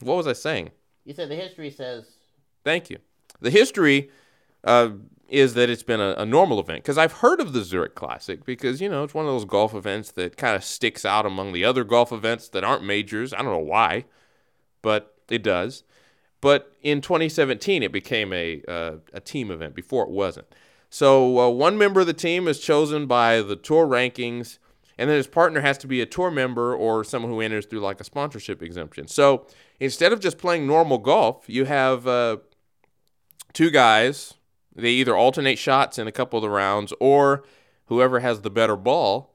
what 0.00 0.16
was 0.16 0.26
I 0.26 0.32
saying? 0.32 0.70
You 1.04 1.14
said 1.14 1.28
the 1.28 1.36
history 1.36 1.70
says 1.70 2.06
Thank 2.64 2.90
you. 2.90 2.98
The 3.40 3.50
history 3.50 4.10
uh, 4.64 4.90
is 5.30 5.54
that 5.54 5.70
it's 5.70 5.82
been 5.82 6.00
a, 6.00 6.14
a 6.18 6.26
normal 6.26 6.58
event 6.60 6.82
because 6.82 6.98
I've 6.98 7.12
heard 7.14 7.40
of 7.40 7.52
the 7.52 7.62
Zurich 7.62 7.94
Classic 7.94 8.44
because 8.44 8.80
you 8.80 8.88
know 8.88 9.04
it's 9.04 9.14
one 9.14 9.24
of 9.24 9.30
those 9.30 9.44
golf 9.44 9.74
events 9.74 10.10
that 10.12 10.36
kind 10.36 10.56
of 10.56 10.64
sticks 10.64 11.04
out 11.04 11.24
among 11.24 11.52
the 11.52 11.64
other 11.64 11.84
golf 11.84 12.12
events 12.12 12.48
that 12.48 12.64
aren't 12.64 12.84
majors. 12.84 13.32
I 13.32 13.38
don't 13.38 13.52
know 13.52 13.58
why, 13.58 14.04
but 14.82 15.14
it 15.28 15.42
does. 15.42 15.84
But 16.40 16.72
in 16.82 17.00
2017, 17.00 17.82
it 17.82 17.92
became 17.92 18.32
a 18.32 18.62
uh, 18.66 18.96
a 19.12 19.20
team 19.20 19.50
event. 19.50 19.74
Before 19.74 20.04
it 20.04 20.10
wasn't. 20.10 20.46
So 20.90 21.38
uh, 21.38 21.48
one 21.48 21.78
member 21.78 22.00
of 22.00 22.08
the 22.08 22.12
team 22.12 22.48
is 22.48 22.58
chosen 22.58 23.06
by 23.06 23.40
the 23.42 23.54
tour 23.54 23.86
rankings, 23.86 24.58
and 24.98 25.08
then 25.08 25.16
his 25.16 25.28
partner 25.28 25.60
has 25.60 25.78
to 25.78 25.86
be 25.86 26.00
a 26.00 26.06
tour 26.06 26.32
member 26.32 26.74
or 26.74 27.04
someone 27.04 27.30
who 27.30 27.40
enters 27.40 27.66
through 27.66 27.80
like 27.80 28.00
a 28.00 28.04
sponsorship 28.04 28.60
exemption. 28.60 29.06
So 29.06 29.46
instead 29.78 30.12
of 30.12 30.18
just 30.18 30.36
playing 30.36 30.66
normal 30.66 30.98
golf, 30.98 31.44
you 31.46 31.66
have 31.66 32.08
uh, 32.08 32.38
two 33.52 33.70
guys. 33.70 34.34
They 34.74 34.90
either 34.90 35.16
alternate 35.16 35.58
shots 35.58 35.98
in 35.98 36.06
a 36.06 36.12
couple 36.12 36.38
of 36.38 36.42
the 36.42 36.50
rounds, 36.50 36.92
or 37.00 37.44
whoever 37.86 38.20
has 38.20 38.40
the 38.40 38.50
better 38.50 38.76
ball 38.76 39.30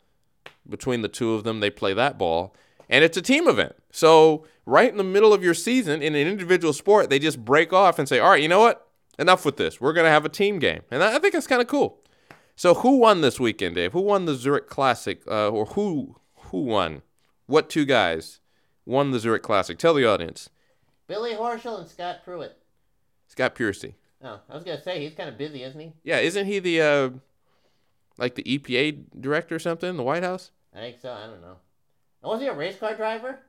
between 0.68 1.02
the 1.02 1.08
two 1.08 1.34
of 1.34 1.44
them, 1.44 1.60
they 1.60 1.70
play 1.70 1.94
that 1.94 2.18
ball. 2.18 2.56
And 2.90 3.04
it's 3.04 3.18
a 3.18 3.22
team 3.22 3.48
event. 3.48 3.76
So, 3.92 4.46
right 4.66 4.90
in 4.90 4.98
the 4.98 5.04
middle 5.04 5.34
of 5.34 5.44
your 5.44 5.54
season, 5.54 6.02
in 6.02 6.16
an 6.16 6.28
individual 6.28 6.74
sport, 6.74 7.10
they 7.10 7.20
just 7.20 7.44
break 7.44 7.74
off 7.74 7.98
and 8.00 8.08
say, 8.08 8.20
all 8.20 8.32
right, 8.32 8.42
you 8.42 8.48
know 8.48 8.60
what? 8.60 8.88
Enough 9.18 9.46
with 9.46 9.58
this. 9.58 9.80
We're 9.80 9.94
going 9.94 10.06
to 10.06 10.12
have 10.12 10.26
a 10.26 10.30
team 10.30 10.60
game. 10.60 10.82
And 10.92 11.04
I 11.04 11.18
think 11.20 11.34
that's 11.34 11.48
kind 11.48 11.62
of 11.62 11.68
cool. 11.68 12.00
So, 12.56 12.76
who 12.76 12.98
won 12.98 13.22
this 13.22 13.40
weekend, 13.40 13.76
Dave? 13.76 13.94
Who 13.94 14.02
won 14.02 14.26
the 14.26 14.36
Zurich 14.36 14.68
Classic? 14.68 15.22
Uh, 15.28 15.50
or 15.50 15.66
who 15.66 16.16
who 16.36 16.60
won? 16.64 17.02
What 17.48 17.70
two 17.70 17.86
guys 17.86 18.40
won 18.86 19.12
the 19.12 19.20
Zurich 19.20 19.44
Classic? 19.44 19.78
Tell 19.78 19.94
the 19.94 20.06
audience. 20.06 20.50
Billy 21.08 21.34
Horschel 21.34 21.80
and 21.80 21.88
Scott 21.88 22.18
Pruitt. 22.24 22.58
Scott 23.28 23.56
Piercy. 23.56 23.96
Oh, 24.24 24.40
I 24.50 24.56
was 24.56 24.64
gonna 24.64 24.82
say 24.82 25.02
he's 25.04 25.14
kind 25.16 25.30
of 25.30 25.38
busy, 25.38 25.64
isn't 25.64 25.80
he? 25.80 25.94
Yeah, 26.04 26.20
isn't 26.20 26.46
he 26.46 26.60
the 26.60 26.82
uh, 26.82 27.10
like 28.18 28.36
the 28.36 28.44
EPA 28.44 29.04
director 29.20 29.56
or 29.56 29.60
something 29.60 29.90
in 29.90 29.98
the 29.98 30.04
White 30.04 30.24
House? 30.24 30.52
I 30.74 30.80
think 30.80 31.00
so. 31.02 31.12
I 31.12 31.28
don't 31.28 31.42
know. 31.42 31.58
And 32.24 32.32
was 32.32 32.42
he 32.42 32.48
a 32.48 32.54
race 32.54 32.78
car 32.78 32.96
driver? 32.96 33.40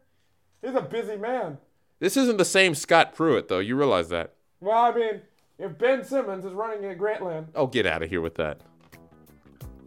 He's 0.62 0.74
a 0.74 0.80
busy 0.82 1.16
man. 1.16 1.58
This 1.98 2.16
isn't 2.16 2.36
the 2.36 2.44
same 2.44 2.74
Scott 2.74 3.14
Pruitt 3.14 3.48
though. 3.48 3.58
You 3.60 3.76
realize 3.76 4.08
that? 4.10 4.34
Well, 4.60 4.76
I 4.76 4.94
mean, 4.94 5.20
if 5.58 5.78
Ben 5.78 6.04
Simmons 6.04 6.44
is 6.44 6.52
running 6.52 6.84
at 6.90 6.98
Grantland, 6.98 7.46
Oh, 7.54 7.66
get 7.66 7.86
out 7.86 8.02
of 8.02 8.10
here 8.10 8.20
with 8.20 8.34
that. 8.36 8.60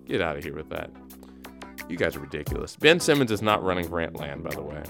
Get 0.06 0.22
out 0.22 0.38
of 0.38 0.44
here 0.44 0.56
with 0.56 0.70
that. 0.70 0.90
You 1.88 1.98
guys 1.98 2.16
are 2.16 2.20
ridiculous. 2.20 2.76
Ben 2.76 3.00
Simmons 3.00 3.32
is 3.32 3.42
not 3.42 3.64
running 3.64 3.86
Grantland, 3.88 4.44
by 4.44 4.52
the 4.52 4.62
way. 4.62 4.84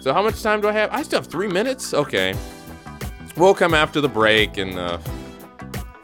So 0.00 0.12
how 0.12 0.22
much 0.22 0.42
time 0.42 0.60
do 0.60 0.68
I 0.68 0.72
have? 0.72 0.90
I 0.92 1.02
still 1.02 1.20
have 1.20 1.26
three 1.30 1.48
minutes. 1.48 1.92
Okay. 1.92 2.34
We'll 3.40 3.54
come 3.54 3.72
after 3.72 4.02
the 4.02 4.08
break 4.08 4.58
and 4.58 4.78
uh, 4.78 4.98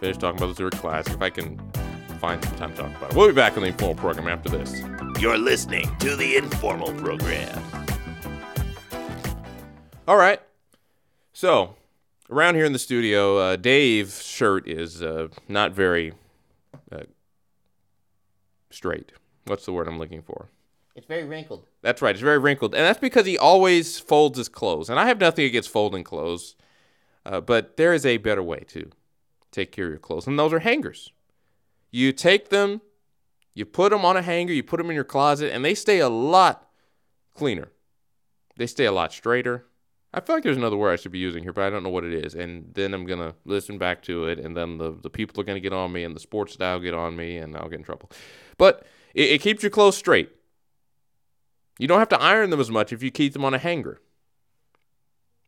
finish 0.00 0.16
talking 0.16 0.38
about 0.38 0.46
the 0.46 0.54
Zurich 0.54 0.72
Classic 0.76 1.12
if 1.12 1.20
I 1.20 1.28
can 1.28 1.60
find 2.18 2.42
some 2.42 2.56
time 2.56 2.70
to 2.70 2.76
talk 2.78 2.96
about 2.96 3.10
it. 3.10 3.14
We'll 3.14 3.26
be 3.28 3.34
back 3.34 3.58
on 3.58 3.60
the 3.60 3.68
informal 3.68 3.94
program 3.94 4.26
after 4.26 4.48
this. 4.48 4.80
You're 5.20 5.36
listening 5.36 5.94
to 5.98 6.16
the 6.16 6.38
Informal 6.38 6.94
Program. 6.94 7.62
All 10.08 10.16
right. 10.16 10.40
So, 11.34 11.74
around 12.30 12.54
here 12.54 12.64
in 12.64 12.72
the 12.72 12.78
studio, 12.78 13.36
uh, 13.36 13.56
Dave's 13.56 14.24
shirt 14.24 14.66
is 14.66 15.02
uh, 15.02 15.28
not 15.46 15.72
very 15.72 16.14
uh, 16.90 17.02
straight. 18.70 19.12
What's 19.44 19.66
the 19.66 19.74
word 19.74 19.88
I'm 19.88 19.98
looking 19.98 20.22
for? 20.22 20.48
It's 20.94 21.06
very 21.06 21.24
wrinkled. 21.24 21.66
That's 21.82 22.00
right. 22.00 22.14
It's 22.14 22.22
very 22.22 22.38
wrinkled, 22.38 22.74
and 22.74 22.82
that's 22.82 22.98
because 22.98 23.26
he 23.26 23.36
always 23.36 23.98
folds 23.98 24.38
his 24.38 24.48
clothes. 24.48 24.88
And 24.88 24.98
I 24.98 25.04
have 25.04 25.20
nothing 25.20 25.44
against 25.44 25.68
folding 25.68 26.02
clothes, 26.02 26.56
uh, 27.26 27.40
but 27.40 27.76
there 27.76 27.92
is 27.92 28.06
a 28.06 28.18
better 28.18 28.42
way 28.42 28.60
to 28.68 28.90
take 29.50 29.72
care 29.72 29.86
of 29.86 29.90
your 29.90 29.98
clothes, 29.98 30.26
and 30.26 30.38
those 30.38 30.52
are 30.52 30.60
hangers. 30.60 31.12
You 31.90 32.12
take 32.12 32.50
them, 32.50 32.80
you 33.52 33.64
put 33.64 33.90
them 33.90 34.04
on 34.04 34.16
a 34.16 34.22
hanger, 34.22 34.52
you 34.52 34.62
put 34.62 34.76
them 34.78 34.90
in 34.90 34.94
your 34.94 35.04
closet, 35.04 35.52
and 35.52 35.64
they 35.64 35.74
stay 35.74 35.98
a 35.98 36.08
lot 36.08 36.68
cleaner. 37.34 37.72
They 38.56 38.66
stay 38.66 38.84
a 38.84 38.92
lot 38.92 39.12
straighter. 39.12 39.66
I 40.14 40.20
feel 40.20 40.36
like 40.36 40.44
there's 40.44 40.56
another 40.56 40.76
word 40.76 40.92
I 40.92 40.96
should 40.96 41.12
be 41.12 41.18
using 41.18 41.42
here, 41.42 41.52
but 41.52 41.64
I 41.64 41.70
don't 41.70 41.82
know 41.82 41.90
what 41.90 42.04
it 42.04 42.14
is. 42.24 42.34
And 42.34 42.70
then 42.74 42.94
I'm 42.94 43.06
gonna 43.06 43.34
listen 43.44 43.76
back 43.76 44.02
to 44.04 44.28
it, 44.28 44.38
and 44.38 44.56
then 44.56 44.78
the 44.78 44.92
the 44.92 45.10
people 45.10 45.40
are 45.40 45.44
gonna 45.44 45.60
get 45.60 45.72
on 45.72 45.92
me, 45.92 46.04
and 46.04 46.14
the 46.14 46.20
sports 46.20 46.54
style 46.54 46.78
get 46.78 46.94
on 46.94 47.16
me, 47.16 47.36
and 47.38 47.56
I'll 47.56 47.68
get 47.68 47.80
in 47.80 47.84
trouble. 47.84 48.10
But 48.56 48.86
it, 49.14 49.30
it 49.32 49.40
keeps 49.42 49.62
your 49.62 49.70
clothes 49.70 49.96
straight. 49.96 50.30
You 51.78 51.88
don't 51.88 51.98
have 51.98 52.08
to 52.10 52.20
iron 52.20 52.50
them 52.50 52.60
as 52.60 52.70
much 52.70 52.92
if 52.92 53.02
you 53.02 53.10
keep 53.10 53.32
them 53.32 53.44
on 53.44 53.52
a 53.52 53.58
hanger. 53.58 54.00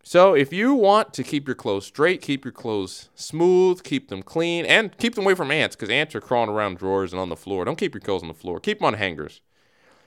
So 0.03 0.35
if 0.35 0.53
you 0.53 0.75
want 0.75 1.13
to 1.15 1.23
keep 1.23 1.47
your 1.47 1.55
clothes 1.55 1.87
straight, 1.87 2.23
keep 2.23 2.45
your 2.45 2.53
clothes 2.53 3.11
smooth, 3.15 3.83
keep 3.83 4.09
them 4.09 4.23
clean, 4.23 4.65
and 4.65 4.97
keep 4.97 5.15
them 5.15 5.25
away 5.25 5.35
from 5.35 5.51
ants 5.51 5.77
because 5.77 5.91
ants 5.91 6.15
are 6.15 6.21
crawling 6.21 6.49
around 6.49 6.79
drawers 6.79 7.13
and 7.13 7.21
on 7.21 7.29
the 7.29 7.37
floor. 7.37 7.65
Don't 7.65 7.77
keep 7.77 7.95
your 7.95 8.01
clothes 8.01 8.23
on 8.23 8.29
the 8.29 8.35
floor. 8.35 8.59
Keep 8.59 8.79
them 8.79 8.87
on 8.87 8.95
hangers. 8.95 9.43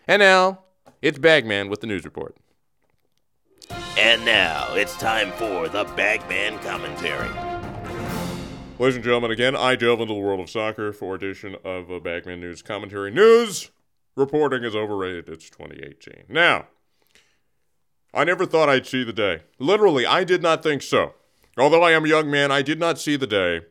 And 0.07 0.19
now, 0.21 0.61
it's 1.01 1.19
Bagman 1.19 1.69
with 1.69 1.81
the 1.81 1.87
news 1.87 2.03
report. 2.03 2.35
And 3.97 4.23
now 4.25 4.73
it's 4.73 4.97
time 4.97 5.31
for 5.33 5.67
the 5.67 5.83
Bagman 5.95 6.57
commentary. 6.59 7.29
Ladies 8.79 8.95
and 8.95 9.03
gentlemen, 9.03 9.29
again, 9.29 9.55
I 9.55 9.75
delve 9.75 10.01
into 10.01 10.13
the 10.13 10.19
world 10.19 10.39
of 10.39 10.49
soccer 10.49 10.91
for 10.91 11.13
edition 11.13 11.55
of 11.63 11.91
a 11.91 11.99
Bagman 11.99 12.39
News 12.39 12.63
Commentary. 12.63 13.11
News 13.11 13.69
reporting 14.15 14.63
is 14.63 14.75
overrated. 14.75 15.29
It's 15.29 15.49
2018. 15.51 16.25
Now, 16.29 16.67
I 18.13 18.23
never 18.23 18.45
thought 18.45 18.69
I'd 18.69 18.85
see 18.85 19.03
the 19.03 19.13
day. 19.13 19.41
Literally, 19.57 20.05
I 20.05 20.23
did 20.23 20.41
not 20.41 20.63
think 20.63 20.81
so. 20.81 21.13
Although 21.57 21.83
I 21.83 21.91
am 21.91 22.05
a 22.05 22.09
young 22.09 22.29
man, 22.29 22.51
I 22.51 22.61
did 22.61 22.79
not 22.79 22.99
see 22.99 23.15
the 23.15 23.27
day, 23.27 23.61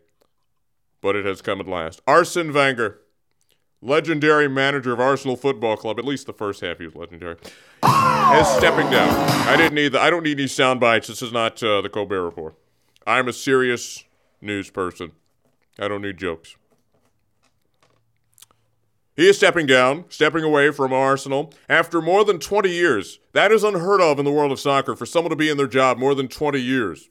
but 1.00 1.16
it 1.16 1.24
has 1.26 1.42
come 1.42 1.60
at 1.60 1.68
last. 1.68 2.00
Arsene 2.06 2.52
Wenger, 2.52 3.00
legendary 3.82 4.48
manager 4.48 4.92
of 4.92 5.00
Arsenal 5.00 5.36
Football 5.36 5.76
Club, 5.76 5.98
at 5.98 6.04
least 6.04 6.26
the 6.26 6.32
first 6.32 6.60
half 6.60 6.78
he 6.78 6.86
was 6.86 6.94
legendary, 6.94 7.34
is 7.34 8.48
stepping 8.48 8.90
down. 8.90 9.10
I 9.48 9.56
didn't 9.56 9.74
need 9.74 9.92
the, 9.92 10.00
I 10.00 10.10
don't 10.10 10.22
need 10.22 10.38
any 10.38 10.48
sound 10.48 10.80
bites. 10.80 11.08
This 11.08 11.22
is 11.22 11.32
not 11.32 11.62
uh, 11.62 11.80
the 11.80 11.88
Colbert 11.88 12.22
Report. 12.24 12.54
I'm 13.06 13.28
a 13.28 13.32
serious 13.32 14.04
news 14.40 14.70
person. 14.70 15.12
I 15.78 15.88
don't 15.88 16.02
need 16.02 16.18
jokes. 16.18 16.56
He 19.16 19.28
is 19.28 19.36
stepping 19.36 19.66
down, 19.66 20.04
stepping 20.08 20.44
away 20.44 20.70
from 20.70 20.92
Arsenal 20.92 21.52
after 21.68 22.00
more 22.00 22.24
than 22.24 22.38
20 22.38 22.70
years. 22.70 23.18
That 23.32 23.52
is 23.52 23.64
unheard 23.64 24.00
of 24.00 24.18
in 24.18 24.24
the 24.24 24.30
world 24.32 24.52
of 24.52 24.60
soccer 24.60 24.96
for 24.96 25.06
someone 25.06 25.30
to 25.30 25.36
be 25.36 25.50
in 25.50 25.56
their 25.56 25.66
job 25.66 25.98
more 25.98 26.14
than 26.14 26.28
20 26.28 26.58
years. 26.58 27.10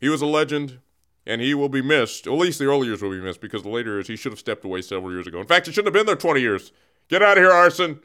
He 0.00 0.08
was 0.08 0.22
a 0.22 0.26
legend, 0.26 0.78
and 1.26 1.40
he 1.40 1.52
will 1.52 1.68
be 1.68 1.82
missed. 1.82 2.26
At 2.26 2.32
least 2.32 2.58
the 2.58 2.66
early 2.66 2.86
years 2.86 3.02
will 3.02 3.10
be 3.10 3.20
missed 3.20 3.40
because 3.40 3.62
the 3.62 3.68
later 3.68 3.90
years 3.94 4.08
he 4.08 4.16
should 4.16 4.32
have 4.32 4.38
stepped 4.38 4.64
away 4.64 4.80
several 4.82 5.12
years 5.12 5.26
ago. 5.26 5.40
In 5.40 5.46
fact, 5.46 5.66
he 5.66 5.72
shouldn't 5.72 5.94
have 5.94 6.00
been 6.00 6.06
there 6.06 6.16
20 6.16 6.40
years. 6.40 6.72
Get 7.08 7.22
out 7.22 7.36
of 7.36 7.44
here, 7.44 7.52
Arsene. 7.52 8.00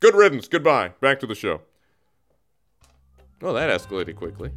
Good 0.00 0.14
riddance. 0.14 0.48
Goodbye. 0.48 0.92
Back 1.00 1.20
to 1.20 1.26
the 1.26 1.34
show. 1.34 1.60
Oh, 3.42 3.52
that 3.52 3.70
escalated 3.70 4.16
quickly. 4.16 4.50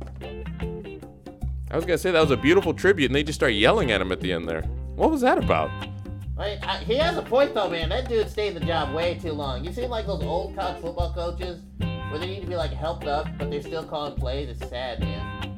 I 1.69 1.75
was 1.75 1.85
gonna 1.85 1.97
say 1.97 2.11
that 2.11 2.21
was 2.21 2.31
a 2.31 2.37
beautiful 2.37 2.73
tribute, 2.73 3.07
and 3.07 3.15
they 3.15 3.23
just 3.23 3.39
start 3.39 3.53
yelling 3.53 3.91
at 3.91 4.01
him 4.01 4.11
at 4.11 4.21
the 4.21 4.31
end 4.31 4.47
there. 4.47 4.61
What 4.95 5.09
was 5.11 5.21
that 5.21 5.37
about? 5.37 5.69
I, 6.37 6.57
I, 6.63 6.77
he 6.77 6.95
has 6.95 7.15
a 7.15 7.21
point 7.21 7.53
though, 7.53 7.69
man. 7.69 7.89
That 7.89 8.09
dude 8.09 8.27
stayed 8.27 8.49
in 8.49 8.53
the 8.55 8.65
job 8.65 8.93
way 8.93 9.19
too 9.21 9.33
long. 9.33 9.63
You 9.63 9.71
seem 9.71 9.89
like 9.89 10.07
those 10.07 10.23
old 10.23 10.55
college 10.55 10.81
football 10.81 11.13
coaches 11.13 11.61
where 12.09 12.17
they 12.17 12.25
need 12.25 12.41
to 12.41 12.47
be 12.47 12.55
like 12.55 12.71
helped 12.71 13.05
up, 13.05 13.27
but 13.37 13.51
they're 13.51 13.61
still 13.61 13.83
calling 13.83 14.15
plays. 14.15 14.49
It's 14.49 14.67
sad, 14.69 14.99
man. 14.99 15.53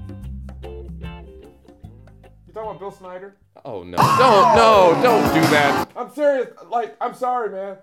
You 0.61 2.53
talking 2.53 2.69
about 2.69 2.79
Bill 2.79 2.91
Snyder? 2.91 3.37
Oh 3.63 3.83
no! 3.83 3.95
Don't 3.95 4.55
no! 4.55 4.99
Don't 5.01 5.33
do 5.33 5.41
that. 5.51 5.89
I'm 5.95 6.13
serious. 6.13 6.49
Like, 6.69 6.97
I'm 6.99 7.13
sorry, 7.13 7.51
man. 7.51 7.77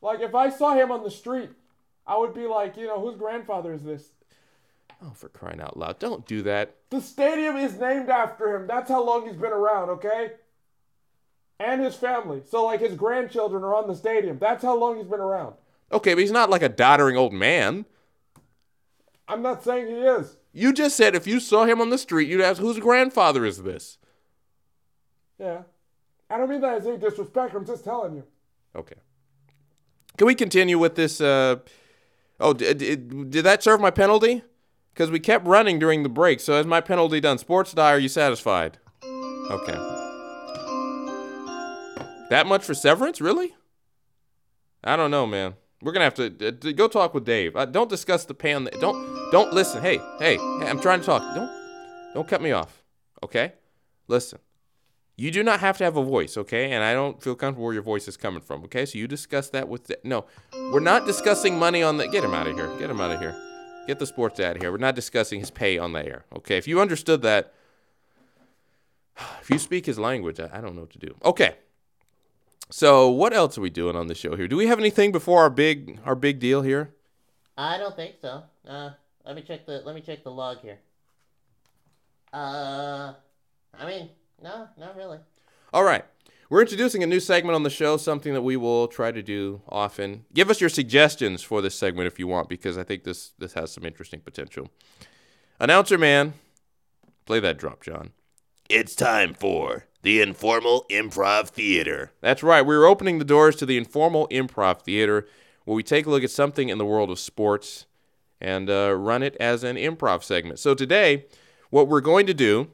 Like, 0.00 0.20
if 0.20 0.36
I 0.36 0.50
saw 0.50 0.74
him 0.74 0.92
on 0.92 1.02
the 1.02 1.10
street, 1.10 1.50
I 2.06 2.16
would 2.16 2.34
be 2.34 2.46
like, 2.46 2.76
you 2.76 2.86
know, 2.86 3.00
whose 3.00 3.16
grandfather 3.16 3.72
is 3.72 3.82
this? 3.82 4.12
Oh, 5.02 5.10
for 5.10 5.28
crying 5.28 5.60
out 5.60 5.76
loud! 5.76 5.98
Don't 5.98 6.24
do 6.24 6.42
that. 6.42 6.76
The 6.90 7.00
stadium 7.00 7.56
is 7.56 7.78
named 7.78 8.08
after 8.08 8.54
him. 8.54 8.68
That's 8.68 8.88
how 8.88 9.04
long 9.04 9.26
he's 9.26 9.36
been 9.36 9.52
around, 9.52 9.90
okay? 9.90 10.32
And 11.60 11.82
his 11.82 11.96
family. 11.96 12.42
So, 12.48 12.64
like, 12.64 12.80
his 12.80 12.94
grandchildren 12.94 13.64
are 13.64 13.74
on 13.74 13.88
the 13.88 13.94
stadium. 13.96 14.38
That's 14.38 14.62
how 14.62 14.76
long 14.78 14.96
he's 14.96 15.06
been 15.06 15.20
around. 15.20 15.54
Okay, 15.90 16.14
but 16.14 16.20
he's 16.20 16.30
not 16.30 16.50
like 16.50 16.62
a 16.62 16.68
doddering 16.68 17.16
old 17.16 17.32
man. 17.32 17.84
I'm 19.26 19.42
not 19.42 19.62
saying 19.64 19.86
he 19.88 19.94
is. 19.94 20.36
You 20.52 20.72
just 20.72 20.96
said 20.96 21.14
if 21.14 21.26
you 21.26 21.40
saw 21.40 21.64
him 21.64 21.80
on 21.80 21.90
the 21.90 21.98
street, 21.98 22.28
you'd 22.28 22.40
ask, 22.40 22.60
"Whose 22.60 22.78
grandfather 22.78 23.44
is 23.44 23.62
this?" 23.62 23.98
Yeah. 25.38 25.62
I 26.30 26.36
don't 26.36 26.50
mean 26.50 26.60
that 26.60 26.78
as 26.78 26.86
any 26.86 26.98
disrespect. 26.98 27.54
I'm 27.54 27.64
just 27.66 27.84
telling 27.84 28.16
you. 28.16 28.24
Okay. 28.74 28.96
Can 30.16 30.26
we 30.26 30.34
continue 30.34 30.78
with 30.78 30.94
this? 30.94 31.20
Uh, 31.20 31.56
oh, 32.40 32.52
did, 32.52 32.78
did, 32.78 33.30
did 33.30 33.44
that 33.44 33.62
serve 33.62 33.80
my 33.80 33.90
penalty? 33.90 34.42
Because 34.92 35.10
we 35.10 35.20
kept 35.20 35.46
running 35.46 35.78
during 35.78 36.02
the 36.02 36.08
break. 36.08 36.40
So, 36.40 36.58
is 36.58 36.66
my 36.66 36.80
penalty 36.80 37.20
done? 37.20 37.38
Sports 37.38 37.72
Die, 37.72 37.92
are 37.92 37.98
you 37.98 38.08
satisfied? 38.08 38.78
Okay. 39.50 39.97
That 42.30 42.46
much 42.46 42.64
for 42.64 42.74
severance? 42.74 43.20
Really? 43.20 43.54
I 44.84 44.96
don't 44.96 45.10
know, 45.10 45.26
man. 45.26 45.54
We're 45.82 45.92
gonna 45.92 46.04
have 46.04 46.14
to 46.14 46.48
uh, 46.48 46.72
go 46.72 46.88
talk 46.88 47.14
with 47.14 47.24
Dave. 47.24 47.56
Uh, 47.56 47.64
don't 47.64 47.88
discuss 47.88 48.24
the 48.24 48.34
pay 48.34 48.52
on 48.52 48.64
the. 48.64 48.70
Don't 48.72 49.30
don't 49.30 49.52
listen. 49.52 49.80
Hey 49.80 49.98
hey 50.18 50.36
hey! 50.36 50.68
I'm 50.68 50.80
trying 50.80 51.00
to 51.00 51.06
talk. 51.06 51.34
Don't 51.34 51.50
don't 52.14 52.28
cut 52.28 52.42
me 52.42 52.52
off. 52.52 52.82
Okay? 53.22 53.52
Listen. 54.08 54.38
You 55.16 55.32
do 55.32 55.42
not 55.42 55.58
have 55.60 55.76
to 55.78 55.84
have 55.84 55.96
a 55.96 56.02
voice, 56.02 56.36
okay? 56.36 56.70
And 56.70 56.84
I 56.84 56.92
don't 56.94 57.20
feel 57.20 57.34
comfortable 57.34 57.64
where 57.64 57.74
your 57.74 57.82
voice 57.82 58.06
is 58.06 58.16
coming 58.16 58.40
from, 58.40 58.62
okay? 58.64 58.86
So 58.86 58.98
you 58.98 59.08
discuss 59.08 59.50
that 59.50 59.68
with 59.68 59.90
no. 60.04 60.26
We're 60.72 60.78
not 60.78 61.06
discussing 61.06 61.58
money 61.58 61.82
on 61.82 61.96
the 61.96 62.06
get 62.06 62.22
him 62.22 62.34
out 62.34 62.46
of 62.46 62.56
here. 62.56 62.68
Get 62.78 62.88
him 62.88 63.00
out 63.00 63.10
of 63.10 63.20
here. 63.20 63.36
Get 63.88 63.98
the 63.98 64.06
sports 64.06 64.38
out 64.38 64.54
of 64.54 64.62
here. 64.62 64.70
We're 64.70 64.78
not 64.78 64.94
discussing 64.94 65.40
his 65.40 65.50
pay 65.50 65.76
on 65.76 65.92
the 65.92 66.04
air. 66.04 66.24
Okay? 66.36 66.56
If 66.56 66.68
you 66.68 66.80
understood 66.80 67.22
that 67.22 67.52
if 69.40 69.50
you 69.50 69.58
speak 69.58 69.86
his 69.86 69.98
language, 69.98 70.38
I, 70.38 70.50
I 70.52 70.60
don't 70.60 70.76
know 70.76 70.82
what 70.82 70.90
to 70.90 70.98
do. 70.98 71.16
Okay. 71.24 71.56
So 72.70 73.08
what 73.08 73.32
else 73.32 73.56
are 73.56 73.62
we 73.62 73.70
doing 73.70 73.96
on 73.96 74.08
the 74.08 74.14
show 74.14 74.36
here? 74.36 74.46
Do 74.48 74.56
we 74.56 74.66
have 74.66 74.78
anything 74.78 75.10
before 75.12 75.40
our 75.40 75.50
big 75.50 75.98
our 76.04 76.14
big 76.14 76.38
deal 76.38 76.62
here? 76.62 76.94
I 77.56 77.78
don't 77.78 77.96
think 77.96 78.16
so. 78.20 78.42
Uh, 78.66 78.90
let 79.24 79.36
me 79.36 79.42
check 79.42 79.66
the 79.66 79.82
let 79.84 79.94
me 79.94 80.00
check 80.00 80.22
the 80.22 80.30
log 80.30 80.60
here. 80.60 80.78
Uh, 82.32 83.14
I 83.78 83.86
mean, 83.86 84.10
no, 84.42 84.68
not 84.78 84.96
really. 84.96 85.18
All 85.72 85.84
right. 85.84 86.04
We're 86.50 86.62
introducing 86.62 87.02
a 87.02 87.06
new 87.06 87.20
segment 87.20 87.56
on 87.56 87.62
the 87.62 87.70
show, 87.70 87.98
something 87.98 88.32
that 88.32 88.40
we 88.40 88.56
will 88.56 88.88
try 88.88 89.12
to 89.12 89.22
do 89.22 89.60
often. 89.68 90.24
Give 90.32 90.48
us 90.48 90.62
your 90.62 90.70
suggestions 90.70 91.42
for 91.42 91.60
this 91.60 91.74
segment 91.74 92.06
if 92.06 92.18
you 92.18 92.26
want, 92.26 92.48
because 92.48 92.78
I 92.78 92.84
think 92.84 93.04
this 93.04 93.32
this 93.38 93.52
has 93.54 93.72
some 93.72 93.84
interesting 93.84 94.20
potential. 94.20 94.70
Announcer 95.60 95.98
man, 95.98 96.34
play 97.26 97.40
that 97.40 97.58
drop, 97.58 97.82
John. 97.82 98.12
It's 98.68 98.94
time 98.94 99.32
for 99.32 99.86
the 100.02 100.20
Informal 100.20 100.84
Improv 100.90 101.48
Theater. 101.48 102.12
That's 102.20 102.42
right. 102.42 102.60
We're 102.60 102.84
opening 102.84 103.18
the 103.18 103.24
doors 103.24 103.56
to 103.56 103.66
the 103.66 103.78
informal 103.78 104.28
improv 104.28 104.82
theater, 104.82 105.26
where 105.64 105.74
we 105.74 105.82
take 105.82 106.04
a 106.04 106.10
look 106.10 106.22
at 106.22 106.30
something 106.30 106.68
in 106.68 106.76
the 106.76 106.84
world 106.84 107.10
of 107.10 107.18
sports 107.18 107.86
and 108.42 108.68
uh, 108.68 108.94
run 108.94 109.22
it 109.22 109.36
as 109.40 109.64
an 109.64 109.76
improv 109.76 110.22
segment. 110.22 110.58
So 110.58 110.74
today, 110.74 111.24
what 111.70 111.88
we're 111.88 112.02
going 112.02 112.26
to 112.26 112.34
do 112.34 112.68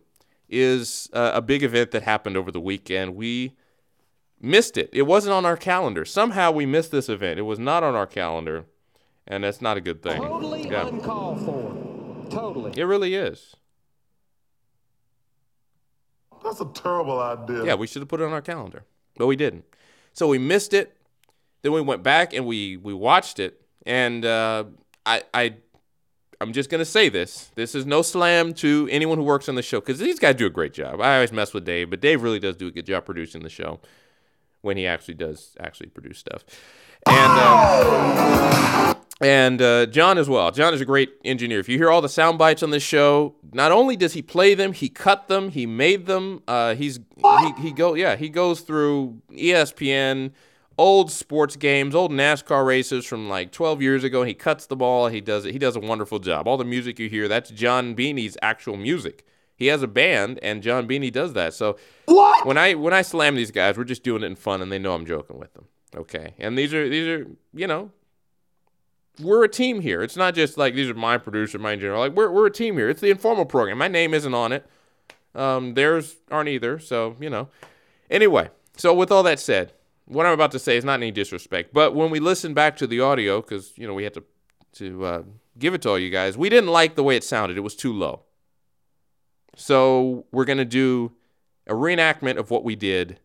is 0.49 1.09
uh, 1.13 1.31
a 1.35 1.41
big 1.41 1.63
event 1.63 1.93
that 1.93 2.03
happened 2.03 2.37
over 2.37 2.51
the 2.51 2.61
weekend. 2.61 3.15
We 3.15 3.55
missed 4.41 4.77
it. 4.77 4.91
It 4.93 5.03
wasn't 5.03 5.35
on 5.35 5.47
our 5.47 5.57
calendar. 5.57 6.05
Somehow 6.05 6.51
we 6.51 6.67
missed 6.67 6.91
this 6.91 7.09
event. 7.09 7.39
It 7.39 7.43
was 7.43 7.61
not 7.61 7.85
on 7.85 7.95
our 7.95 8.07
calendar, 8.07 8.67
and 9.29 9.45
that's 9.45 9.63
not 9.63 9.77
a 9.77 9.81
good 9.81 10.03
thing. 10.03 10.21
Totally 10.21 10.69
Yeah. 10.69 10.89
uncalled 10.89 11.45
for. 11.45 12.31
Totally. 12.31 12.73
It 12.77 12.85
really 12.85 13.15
is. 13.15 13.55
That's 16.45 16.61
a 16.61 16.67
terrible 16.67 17.19
idea. 17.19 17.65
Yeah, 17.65 17.75
we 17.75 17.87
should 17.87 18.03
have 18.03 18.09
put 18.09 18.21
it 18.21 18.25
on 18.25 18.33
our 18.33 18.43
calendar, 18.43 18.85
but 19.17 19.27
we 19.27 19.35
didn't. 19.35 19.65
So 20.13 20.29
we 20.29 20.39
missed 20.39 20.75
it. 20.75 20.97
Then 21.63 21.73
we 21.73 21.81
went 21.81 22.03
back 22.03 22.35
and 22.35 22.47
we 22.47 22.77
we 22.77 22.93
watched 22.93 23.39
it, 23.39 23.63
and 23.87 24.25
uh, 24.25 24.65
I 25.07 25.23
I 25.33 25.55
I'm 26.41 26.53
just 26.53 26.69
gonna 26.69 26.85
say 26.85 27.09
this. 27.09 27.51
This 27.55 27.75
is 27.75 27.87
no 27.87 28.03
slam 28.03 28.53
to 28.55 28.87
anyone 28.91 29.17
who 29.17 29.25
works 29.25 29.49
on 29.49 29.55
the 29.55 29.63
show 29.63 29.81
because 29.81 29.99
these 29.99 30.19
guys 30.19 30.35
do 30.35 30.47
a 30.47 30.51
great 30.51 30.75
job. 30.75 31.01
I 31.01 31.15
always 31.15 31.33
mess 31.33 31.55
with 31.55 31.65
Dave, 31.65 31.89
but 31.89 32.01
Dave 32.01 32.23
really 32.23 32.39
does 32.39 32.57
do 32.57 32.67
a 32.67 32.71
good 32.71 32.87
job 32.87 33.07
producing 33.07 33.43
the 33.43 33.49
show 33.49 33.81
when 34.61 34.77
he 34.77 34.87
actually 34.87 35.15
does 35.15 35.57
actually 35.59 35.89
produce 35.89 36.19
stuff. 36.19 36.45
And 37.07 37.33
uh, 37.33 38.94
and 39.21 39.63
uh, 39.63 39.87
John 39.87 40.19
as 40.19 40.29
well. 40.29 40.51
John 40.51 40.75
is 40.75 40.81
a 40.81 40.85
great 40.85 41.13
engineer. 41.25 41.61
If 41.61 41.69
you 41.69 41.79
hear 41.79 41.91
all 41.91 42.01
the 42.01 42.09
sound 42.09 42.37
bites 42.39 42.63
on 42.63 42.71
this 42.71 42.83
show, 42.83 43.37
not 43.53 43.71
only 43.73 43.97
does 43.97 44.13
he 44.15 44.23
play 44.23 44.55
them, 44.55 44.73
he 44.73 44.89
cut 44.89 45.29
them, 45.29 45.51
he 45.51 45.67
made 45.67 46.07
them. 46.07 46.43
Uh, 46.49 46.75
he's 46.75 46.99
he, 47.23 47.53
he 47.63 47.73
go 47.73 47.95
yeah 47.95 48.17
he 48.17 48.29
goes 48.29 48.61
through 48.63 49.21
ESPN, 49.31 50.33
old 50.77 51.11
sports 51.11 51.57
games, 51.57 51.95
old 51.95 52.11
NASCAR 52.11 52.67
races 52.67 53.05
from 53.07 53.29
like 53.29 53.53
12 53.53 53.81
years 53.83 54.05
ago. 54.05 54.25
He 54.25 54.35
cuts 54.35 54.67
the 54.67 54.77
ball. 54.77 55.09
He 55.09 55.21
does 55.21 55.45
it. 55.45 55.53
He 55.53 55.59
does 55.59 55.77
a 55.77 55.81
wonderful 55.81 56.19
job. 56.19 56.49
All 56.49 56.57
the 56.57 56.65
music 56.65 56.99
you 56.99 57.09
hear, 57.09 57.29
that's 57.29 57.51
John 57.51 57.95
Beanie's 57.95 58.37
actual 58.43 58.77
music. 58.77 59.25
He 59.57 59.69
has 59.69 59.85
a 59.85 59.87
band, 59.87 60.41
and 60.43 60.65
John 60.65 60.89
Beanie 60.89 61.13
does 61.13 61.35
that. 61.35 61.55
So 61.55 61.77
What? 62.07 62.45
when 62.45 62.59
I 62.59 62.75
when 62.75 62.93
I 62.93 63.03
slam 63.03 63.37
these 63.37 63.53
guys, 63.53 63.79
we're 63.79 63.85
just 63.85 64.03
doing 64.03 64.25
it 64.25 64.27
in 64.27 64.35
fun, 64.35 64.61
and 64.61 64.73
they 64.73 64.81
know 64.81 64.95
I'm 64.95 65.07
joking 65.07 65.39
with 65.39 65.55
them. 65.55 65.67
Okay, 65.95 66.35
and 66.41 66.59
these 66.59 66.75
are 66.75 66.89
these 66.89 67.07
are 67.07 67.27
you 67.55 67.69
know, 67.69 67.93
we're 69.21 69.45
a 69.45 69.49
team 69.49 69.81
here. 69.81 70.03
It's 70.03 70.17
not 70.17 70.35
just 70.35 70.59
like 70.59 70.75
these 70.75 70.91
are 70.91 70.95
my 70.95 71.19
producer, 71.19 71.59
my 71.59 71.73
engineer. 71.73 71.99
Like 71.99 72.13
we're 72.13 72.31
we're 72.31 72.47
a 72.47 72.53
team 72.53 72.77
here. 72.77 72.89
It's 72.89 73.01
the 73.01 73.11
informal 73.11 73.45
program. 73.45 73.79
My 73.79 73.89
name 73.89 74.15
isn't 74.15 74.35
on 74.35 74.53
it. 74.53 74.67
Um, 75.35 75.75
theirs 75.75 76.17
aren't 76.31 76.49
either. 76.49 76.79
So 76.79 77.17
you 77.21 77.31
know. 77.31 77.49
Anyway, 78.11 78.51
so 78.77 78.93
with 78.93 79.11
all 79.11 79.23
that 79.23 79.41
said, 79.41 79.73
what 80.05 80.27
I'm 80.27 80.33
about 80.33 80.53
to 80.53 80.59
say 80.59 80.77
is 80.77 80.85
not 80.85 80.95
any 80.95 81.11
disrespect, 81.11 81.73
but 81.73 81.95
when 81.95 82.11
we 82.11 82.21
listen 82.21 82.55
back 82.55 82.77
to 82.77 82.87
the 82.87 83.01
audio, 83.01 83.41
because 83.41 83.73
you 83.77 83.87
know 83.87 83.95
we 83.95 84.05
had 84.05 84.15
to 84.15 84.25
to 84.75 85.05
uh, 85.05 85.23
give 85.59 85.75
it 85.75 85.83
to 85.83 85.91
all 85.91 85.99
you 85.99 86.11
guys, 86.11 86.37
we 86.37 86.49
didn't 86.49 86.71
like 86.71 86.97
the 86.97 87.05
way 87.05 87.17
it 87.17 87.25
sounded. 87.25 87.57
It 87.57 87.61
was 87.61 87.77
too 87.77 87.93
low. 87.93 88.23
So 89.57 90.27
we're 90.33 90.45
gonna 90.45 90.65
do 90.65 91.13
a 91.67 91.73
reenactment 91.73 92.37
of 92.37 92.51
what 92.51 92.65
we 92.65 92.75
did 92.75 93.21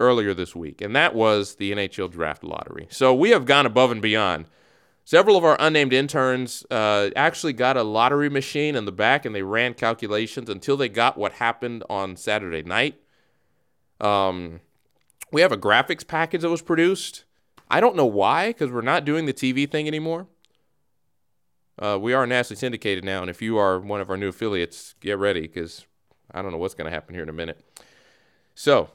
earlier 0.00 0.34
this 0.34 0.54
week, 0.54 0.80
and 0.80 0.94
that 0.96 1.14
was 1.14 1.56
the 1.56 1.72
NHL 1.72 2.10
Draft 2.10 2.44
Lottery. 2.44 2.86
So 2.90 3.14
we 3.14 3.30
have 3.30 3.44
gone 3.44 3.66
above 3.66 3.90
and 3.90 4.02
beyond. 4.02 4.46
Several 5.06 5.36
of 5.36 5.44
our 5.44 5.56
unnamed 5.60 5.92
interns 5.92 6.64
uh, 6.70 7.10
actually 7.14 7.52
got 7.52 7.76
a 7.76 7.82
lottery 7.82 8.30
machine 8.30 8.74
in 8.74 8.86
the 8.86 8.92
back 8.92 9.26
and 9.26 9.34
they 9.34 9.42
ran 9.42 9.74
calculations 9.74 10.48
until 10.48 10.78
they 10.78 10.88
got 10.88 11.18
what 11.18 11.32
happened 11.32 11.84
on 11.90 12.16
Saturday 12.16 12.62
night. 12.62 12.98
Um, 14.00 14.60
we 15.30 15.42
have 15.42 15.52
a 15.52 15.58
graphics 15.58 16.06
package 16.06 16.40
that 16.40 16.48
was 16.48 16.62
produced. 16.62 17.24
I 17.70 17.80
don't 17.80 17.96
know 17.96 18.06
why, 18.06 18.48
because 18.48 18.70
we're 18.70 18.80
not 18.80 19.04
doing 19.04 19.26
the 19.26 19.34
TV 19.34 19.70
thing 19.70 19.86
anymore. 19.86 20.26
Uh, 21.78 21.98
we 22.00 22.12
are 22.12 22.26
nationally 22.26 22.58
syndicated 22.58 23.04
now, 23.04 23.20
and 23.20 23.28
if 23.28 23.42
you 23.42 23.58
are 23.58 23.80
one 23.80 24.00
of 24.00 24.08
our 24.08 24.16
new 24.16 24.28
affiliates, 24.28 24.94
get 25.00 25.18
ready, 25.18 25.42
because 25.42 25.86
I 26.30 26.40
don't 26.40 26.52
know 26.52 26.58
what's 26.58 26.74
going 26.74 26.84
to 26.84 26.94
happen 26.94 27.14
here 27.14 27.24
in 27.24 27.28
a 27.28 27.32
minute. 27.32 27.60
So, 28.54 28.90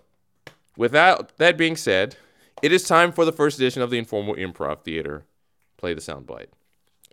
without 0.80 1.38
that 1.38 1.58
being 1.58 1.76
said, 1.76 2.16
it 2.64 2.72
is 2.72 2.84
time 2.84 3.12
for 3.12 3.26
the 3.26 3.32
first 3.34 3.60
edition 3.60 3.82
of 3.84 3.92
the 3.92 4.00
Informal 4.00 4.34
Improv 4.36 4.82
Theater. 4.82 5.26
Play 5.78 5.94
the 5.94 6.02
soundbite. 6.02 6.48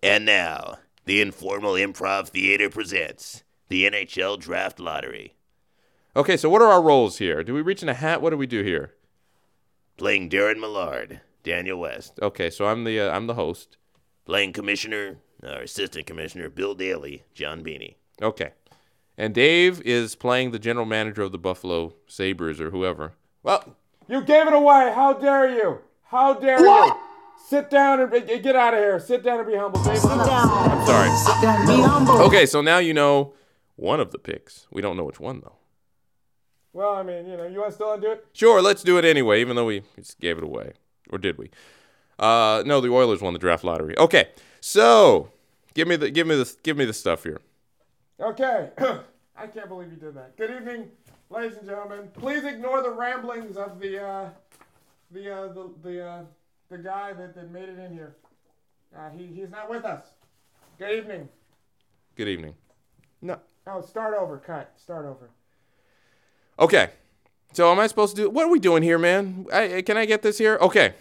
And 0.03 0.25
now, 0.25 0.79
the 1.05 1.21
Informal 1.21 1.73
Improv 1.73 2.29
Theater 2.29 2.71
presents 2.71 3.43
the 3.69 3.85
NHL 3.85 4.39
Draft 4.39 4.79
Lottery. 4.79 5.35
Okay, 6.15 6.37
so 6.37 6.49
what 6.49 6.63
are 6.63 6.71
our 6.71 6.81
roles 6.81 7.19
here? 7.19 7.43
Do 7.43 7.53
we 7.53 7.61
reach 7.61 7.83
in 7.83 7.89
a 7.89 7.95
hat? 7.95 8.23
What 8.23 8.31
do 8.31 8.37
we 8.37 8.47
do 8.47 8.63
here? 8.63 8.95
Playing 9.97 10.31
Darren 10.31 10.61
Millard, 10.61 11.21
Daniel 11.43 11.81
West. 11.81 12.19
Okay, 12.23 12.51
so 12.51 12.67
I'm 12.67 12.85
the 12.85 13.01
uh, 13.01 13.11
I'm 13.11 13.27
the 13.27 13.35
host. 13.35 13.77
Playing 14.25 14.53
Commissioner, 14.53 15.19
our 15.43 15.63
Assistant 15.63 16.07
Commissioner, 16.07 16.49
Bill 16.49 16.75
Daly, 16.75 17.25
John 17.35 17.63
Beanie. 17.63 17.97
Okay, 18.23 18.53
and 19.19 19.35
Dave 19.35 19.81
is 19.83 20.15
playing 20.15 20.51
the 20.51 20.59
general 20.59 20.87
manager 20.87 21.23
of 21.23 21.33
the 21.33 21.39
Buffalo 21.39 21.95
Sabres 22.07 22.61
or 22.61 22.71
whoever. 22.71 23.15
Well, 23.47 23.77
You 24.09 24.23
gave 24.23 24.49
it 24.49 24.53
away. 24.53 24.91
How 24.93 25.13
dare 25.13 25.49
you? 25.49 25.79
How 26.07 26.35
dare 26.35 26.59
you? 26.59 26.93
Sit 27.47 27.71
down 27.71 28.01
and 28.01 28.13
and 28.13 28.43
get 28.43 28.57
out 28.57 28.75
of 28.75 28.81
here. 28.81 28.99
Sit 28.99 29.23
down 29.23 29.39
and 29.39 29.47
be 29.47 29.55
humble. 29.55 29.81
Dave. 29.85 29.99
Sit 29.99 30.09
down. 30.09 30.49
I'm 30.51 30.85
sorry. 30.85 31.09
Sit 31.17 31.41
down. 31.41 31.65
Be 31.65 31.81
humble. 31.81 32.23
Okay, 32.23 32.45
so 32.45 32.61
now 32.61 32.79
you 32.79 32.93
know 32.93 33.35
one 33.77 34.01
of 34.01 34.11
the 34.11 34.19
picks. 34.19 34.67
We 34.73 34.83
don't 34.83 34.97
know 34.97 35.05
which 35.05 35.21
one 35.21 35.43
though. 35.45 35.55
Well, 36.73 36.95
I 36.95 37.05
mean, 37.05 37.29
you 37.29 37.37
know, 37.37 37.47
you 37.47 37.61
want 37.61 37.71
to 37.71 37.75
still 37.77 37.93
undo 37.93 38.11
it? 38.11 38.27
Sure, 38.33 38.61
let's 38.61 38.83
do 38.83 38.99
it 38.99 39.05
anyway, 39.05 39.41
even 39.41 39.55
though 39.55 39.65
we 39.65 39.83
just 39.97 40.19
gave 40.19 40.39
it 40.39 40.45
away. 40.45 40.73
Or 41.11 41.17
did 41.17 41.39
we? 41.39 41.51
Uh, 42.19 42.65
no, 42.67 42.81
the 42.81 42.89
Oilers 42.91 43.23
won 43.23 43.33
the 43.33 43.39
draft 43.39 43.63
lottery. 43.63 43.97
Okay, 43.97 44.29
so 44.61 45.31
give 45.73 45.87
me 45.87 45.95
the 45.95 46.11
give 46.11 46.27
me 46.27 46.35
the 46.35 46.53
give 46.65 46.77
me 46.77 46.85
the 46.85 46.93
stuff 46.93 47.23
here. 47.23 47.41
Okay. 48.19 48.71
I 49.39 49.47
can't 49.47 49.69
believe 49.69 49.91
you 49.93 49.99
did 49.99 50.15
that. 50.17 50.37
Good 50.37 50.51
evening, 50.51 50.91
ladies 51.31 51.57
and 51.59 51.67
gentlemen. 51.67 52.09
Please 52.15 52.45
ignore 52.45 52.83
the 52.83 52.91
ramblings 52.91 53.57
of 53.57 53.81
the 53.81 54.03
uh, 54.03 54.29
the 55.11 55.35
uh, 55.35 55.49
the 55.53 55.71
the, 55.83 56.05
uh, 56.05 56.23
the 56.71 56.79
guy 56.79 57.13
that, 57.13 57.35
that 57.35 57.51
made 57.51 57.69
it 57.69 57.79
in 57.79 57.93
here. 57.93 58.17
Uh, 58.97 59.11
he 59.11 59.27
he's 59.27 59.51
not 59.51 59.69
with 59.69 59.85
us. 59.85 60.07
Good 60.79 60.93
evening. 60.93 61.29
Good 62.17 62.29
evening. 62.29 62.55
No. 63.23 63.39
Oh, 63.67 63.81
start 63.81 64.15
over. 64.15 64.39
Cut. 64.39 64.73
Start 64.77 65.05
over. 65.07 65.31
Okay. 66.59 66.91
So 67.53 67.71
am 67.73 67.79
I 67.79 67.87
supposed 67.87 68.17
to 68.17 68.23
do? 68.23 68.31
What 68.31 68.45
are 68.45 68.51
we 68.51 68.59
doing 68.59 68.83
here, 68.83 68.99
man? 68.99 69.47
I, 69.53 69.83
can 69.83 69.97
I 69.97 70.05
get 70.05 70.23
this 70.23 70.39
here? 70.39 70.59
Okay. 70.61 70.95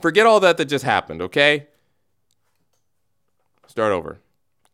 Forget 0.00 0.26
all 0.26 0.40
that 0.40 0.56
that 0.58 0.66
just 0.66 0.84
happened. 0.84 1.22
Okay. 1.22 1.68
Start 3.66 3.92
over. 3.92 4.18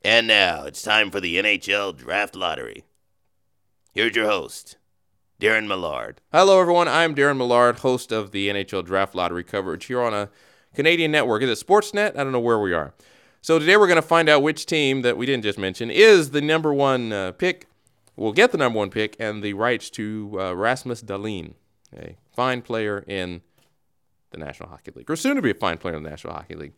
And 0.02 0.26
now, 0.26 0.64
it's 0.64 0.82
time 0.82 1.10
for 1.10 1.20
the 1.20 1.36
NHL 1.36 1.96
Draft 1.96 2.34
Lottery. 2.34 2.84
Here's 3.92 4.14
your 4.14 4.26
host, 4.26 4.76
Darren 5.40 5.66
Millard. 5.66 6.20
Hello, 6.32 6.60
everyone. 6.60 6.86
I'm 6.86 7.12
Darren 7.12 7.38
Millard, 7.38 7.80
host 7.80 8.12
of 8.12 8.30
the 8.30 8.48
NHL 8.48 8.84
Draft 8.84 9.16
Lottery 9.16 9.42
coverage 9.42 9.86
here 9.86 10.00
on 10.00 10.14
a 10.14 10.28
Canadian 10.76 11.10
network. 11.10 11.42
Is 11.42 11.50
it 11.50 11.66
Sportsnet? 11.66 12.10
I 12.16 12.22
don't 12.22 12.30
know 12.30 12.38
where 12.38 12.60
we 12.60 12.72
are. 12.72 12.94
So 13.42 13.58
today 13.58 13.76
we're 13.76 13.88
going 13.88 13.96
to 13.96 14.02
find 14.02 14.28
out 14.28 14.44
which 14.44 14.64
team 14.64 15.02
that 15.02 15.16
we 15.16 15.26
didn't 15.26 15.42
just 15.42 15.58
mention 15.58 15.90
is 15.90 16.30
the 16.30 16.40
number 16.40 16.72
one 16.72 17.12
uh, 17.12 17.32
pick. 17.32 17.66
Will 18.14 18.32
get 18.32 18.52
the 18.52 18.58
number 18.58 18.78
one 18.78 18.90
pick 18.90 19.16
and 19.18 19.42
the 19.42 19.54
rights 19.54 19.90
to 19.90 20.38
uh, 20.38 20.54
Rasmus 20.54 21.02
Dahlin, 21.02 21.54
a 21.92 22.16
fine 22.32 22.62
player 22.62 23.02
in 23.08 23.42
the 24.30 24.38
National 24.38 24.68
Hockey 24.68 24.92
League, 24.94 25.10
or 25.10 25.16
soon 25.16 25.34
to 25.34 25.42
be 25.42 25.50
a 25.50 25.54
fine 25.54 25.78
player 25.78 25.96
in 25.96 26.04
the 26.04 26.10
National 26.10 26.34
Hockey 26.34 26.54
League. 26.54 26.74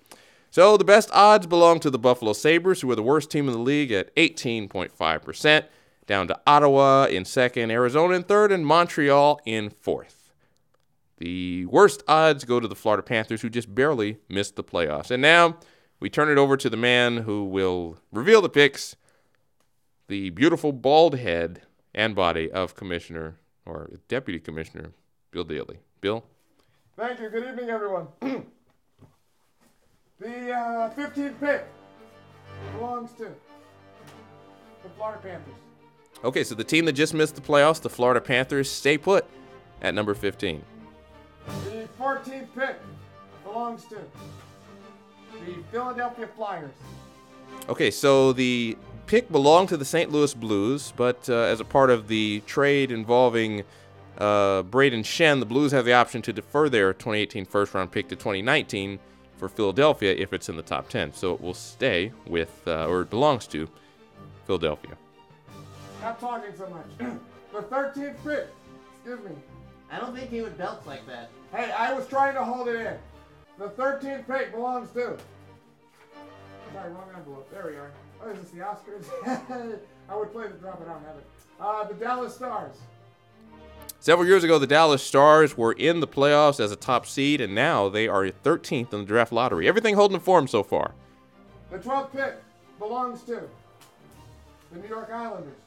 So 0.51 0.79
the 0.79 0.85
best 0.85 1.11
odds 1.12 1.46
belong 1.46 1.79
to 1.81 1.90
the 1.90 1.98
Buffalo 1.98 2.33
Sabres, 2.33 2.81
who 2.81 2.90
are 2.90 2.96
the 2.96 3.03
worst 3.03 3.31
team 3.31 3.48
in 3.48 3.53
the 3.53 3.61
league 3.61 3.92
at 3.92 4.16
18.5%, 4.16 5.64
down 6.07 6.29
to 6.29 6.41
Ottawa 6.47 7.05
in 7.05 7.25
second, 7.25 7.71
Arizona 7.71 8.15
in 8.15 8.23
third, 8.23 8.53
and 8.53 8.67
Montreal 8.67 9.41
in 9.45 9.71
fourth. 9.71 10.33
The 11.19 11.67
worst 11.67 12.03
odds 12.09 12.45
go 12.45 12.59
to 12.59 12.67
the 12.67 12.75
Florida 12.75 13.03
Panthers, 13.03 13.43
who 13.43 13.49
just 13.49 13.73
barely 13.75 14.19
missed 14.29 14.57
the 14.57 14.65
playoffs. 14.65 15.11
And 15.11 15.23
now 15.23 15.59
we 16.01 16.11
turn 16.11 16.29
it 16.29 16.38
over 16.38 16.57
to 16.57 16.69
the 16.69 16.77
man 16.77 17.19
who 17.19 17.45
will 17.45 17.99
reveal 18.11 18.43
the 18.43 18.49
picks 18.49 18.97
the 20.09 20.31
beautiful 20.31 20.73
bald 20.73 21.17
head 21.17 21.62
and 21.95 22.15
body 22.15 22.51
of 22.51 22.75
Commissioner 22.75 23.38
or 23.65 23.88
Deputy 24.09 24.41
Commissioner 24.41 24.93
Bill 25.31 25.45
Daly. 25.45 25.79
Bill? 26.01 26.25
Thank 26.97 27.21
you. 27.21 27.31
Good 27.31 27.49
evening, 27.49 27.71
everyone. 27.71 28.09
the 30.21 30.53
uh, 30.53 30.91
15th 30.95 31.41
pick 31.41 31.67
belongs 32.75 33.12
to 33.12 33.31
the 34.83 34.88
Florida 34.97 35.21
Panthers. 35.23 35.72
Okay, 36.25 36.45
so 36.45 36.55
the 36.55 36.65
team 36.65 36.85
that 36.85 36.93
just 36.93 37.15
missed 37.15 37.35
the 37.35 37.41
playoffs, 37.41 37.81
the 37.81 37.91
Florida 37.91 38.21
Panthers, 38.21 38.71
stay 38.71 38.97
put 38.97 39.27
at 39.81 39.95
number 39.95 40.15
15. 40.15 40.63
The 41.65 41.89
14th 41.99 42.47
pick 42.55 42.77
belongs 43.45 43.85
to 43.87 43.97
the 45.45 45.63
Philadelphia 45.73 46.29
Flyers. 46.37 46.71
Okay, 47.69 47.91
so 47.91 48.33
the 48.33 48.77
pick 49.07 49.31
belonged 49.33 49.69
to 49.71 49.77
the 49.77 49.85
St. 49.85 50.13
Louis 50.13 50.33
Blues, 50.35 50.93
but 50.97 51.29
uh, 51.29 51.35
as 51.35 51.59
a 51.59 51.65
part 51.65 51.91
of 51.91 52.07
the 52.07 52.41
trade 52.47 52.93
involving 52.93 53.65
uh, 54.19 54.63
Brayden 54.63 55.01
Schenn, 55.01 55.41
the 55.41 55.47
Blues 55.47 55.73
have 55.73 55.85
the 55.85 55.93
option 55.93 56.23
to 56.23 56.33
defer 56.33 56.69
their 56.69 56.93
2018 56.93 57.45
first 57.47 57.75
round 57.75 57.91
pick 57.91 58.09
to 58.09 58.17
2019 58.17 59.01
for 59.37 59.49
Philadelphia 59.49 60.15
if 60.17 60.33
it's 60.33 60.49
in 60.49 60.57
the 60.57 60.63
top 60.63 60.89
10. 60.89 61.13
So 61.15 61.35
it 61.35 61.41
will 61.41 61.55
stay 61.55 62.13
with, 62.29 62.63
uh, 62.67 62.87
or 62.87 63.03
it 63.03 63.11
belongs 63.11 63.49
to, 63.49 63.69
Philadelphia. 64.47 64.97
Not 66.03 66.19
talking 66.19 66.51
so 66.57 66.69
much. 66.69 67.19
the 67.53 67.62
13th 67.62 68.17
pick. 68.25 68.49
Excuse 68.97 69.25
me. 69.25 69.37
I 69.91 70.01
don't 70.01 70.17
think 70.17 70.31
he 70.31 70.43
would 70.43 70.59
belch 70.59 70.85
like 70.85 71.07
that. 71.07 71.31
Hey, 71.53 71.71
I 71.71 71.93
was 71.93 72.09
trying 72.09 72.35
to 72.35 72.45
hold 72.45 72.67
it 72.67 72.75
in. 72.75 72.97
The 73.59 73.69
13th 73.71 74.27
pick 74.27 74.53
belongs 74.53 74.91
to. 74.93 75.17
Sorry, 76.73 76.93
wrong 76.93 77.09
envelope. 77.17 77.49
There 77.53 77.67
we 77.67 77.77
are. 77.77 77.93
Oh, 78.25 78.31
is 78.31 78.41
this 78.41 78.51
the 78.51 78.61
Oscars? 78.61 79.79
I 80.09 80.17
would 80.17 80.33
play 80.33 80.49
the 80.49 80.55
drum, 80.55 80.77
but 80.79 80.88
I 80.88 80.95
don't 80.95 81.05
have 81.05 81.17
it. 81.17 81.27
Uh, 81.61 81.85
the 81.85 81.95
Dallas 81.95 82.35
Stars. 82.35 82.77
Several 84.01 84.27
years 84.27 84.43
ago, 84.43 84.59
the 84.59 84.67
Dallas 84.67 85.03
Stars 85.03 85.57
were 85.57 85.73
in 85.73 86.01
the 86.01 86.09
playoffs 86.09 86.59
as 86.59 86.73
a 86.73 86.77
top 86.77 87.07
seed, 87.07 87.41
and 87.41 87.55
now 87.55 87.88
they 87.88 88.09
are 88.09 88.25
13th 88.27 88.93
in 88.93 89.01
the 89.01 89.05
draft 89.05 89.31
lottery. 89.31 89.69
Everything 89.69 89.95
holding 89.95 90.19
form 90.19 90.49
so 90.49 90.65
far. 90.65 90.93
The 91.71 91.79
12th 91.79 92.11
pick 92.11 92.35
belongs 92.81 93.23
to 93.25 93.43
the 94.73 94.79
New 94.81 94.88
York 94.88 95.11
Islanders. 95.12 95.62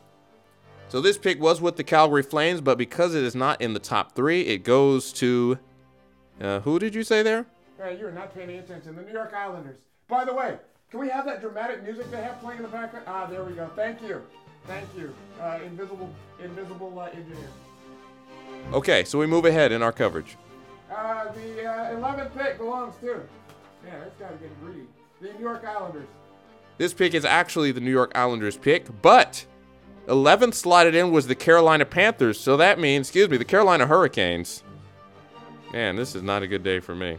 So 0.87 1.01
this 1.01 1.17
pick 1.17 1.41
was 1.41 1.59
with 1.61 1.77
the 1.77 1.83
Calgary 1.83 2.23
Flames, 2.23 2.61
but 2.61 2.77
because 2.77 3.15
it 3.15 3.23
is 3.23 3.35
not 3.35 3.61
in 3.61 3.73
the 3.73 3.79
top 3.79 4.15
three, 4.15 4.41
it 4.41 4.63
goes 4.63 5.11
to. 5.13 5.59
Uh, 6.39 6.59
who 6.61 6.79
did 6.79 6.93
you 6.93 7.03
say 7.03 7.23
there? 7.23 7.45
Hey, 7.77 7.97
you're 7.99 8.11
not 8.11 8.33
paying 8.33 8.49
any 8.49 8.59
attention. 8.59 8.95
The 8.95 9.01
New 9.01 9.11
York 9.11 9.33
Islanders. 9.33 9.77
By 10.07 10.25
the 10.25 10.33
way, 10.33 10.57
can 10.91 10.99
we 10.99 11.09
have 11.09 11.25
that 11.25 11.41
dramatic 11.41 11.83
music 11.83 12.09
they 12.11 12.21
have 12.21 12.39
playing 12.41 12.57
in 12.57 12.63
the 12.63 12.69
background? 12.69 13.05
Ah, 13.07 13.25
there 13.25 13.43
we 13.43 13.53
go. 13.53 13.69
Thank 13.75 14.01
you. 14.01 14.21
Thank 14.67 14.87
you. 14.97 15.13
Uh, 15.41 15.59
invisible, 15.65 16.13
invisible 16.41 16.99
uh, 16.99 17.05
engineer. 17.07 17.49
Okay, 18.73 19.03
so 19.03 19.19
we 19.19 19.25
move 19.25 19.45
ahead 19.45 19.71
in 19.71 19.81
our 19.81 19.91
coverage. 19.91 20.37
Uh, 20.91 21.31
the 21.33 21.65
uh, 21.65 21.95
11th 21.95 22.37
pick 22.37 22.57
belongs 22.57 22.95
to. 23.01 23.21
Yeah, 23.85 23.99
this 24.03 24.13
guy's 24.19 24.37
getting 24.39 24.55
greedy. 24.63 24.87
The 25.21 25.33
New 25.33 25.43
York 25.43 25.63
Islanders. 25.65 26.07
This 26.77 26.93
pick 26.93 27.13
is 27.13 27.25
actually 27.25 27.71
the 27.71 27.81
New 27.81 27.91
York 27.91 28.11
Islanders 28.15 28.57
pick, 28.57 29.01
but 29.01 29.45
11th 30.07 30.53
slotted 30.53 30.95
in 30.95 31.11
was 31.11 31.27
the 31.27 31.35
Carolina 31.35 31.85
Panthers, 31.85 32.39
so 32.39 32.57
that 32.57 32.79
means, 32.79 33.07
excuse 33.07 33.29
me, 33.29 33.37
the 33.37 33.45
Carolina 33.45 33.87
Hurricanes. 33.87 34.63
Man, 35.73 35.95
this 35.95 36.15
is 36.15 36.21
not 36.23 36.43
a 36.43 36.47
good 36.47 36.63
day 36.63 36.79
for 36.79 36.95
me. 36.95 37.17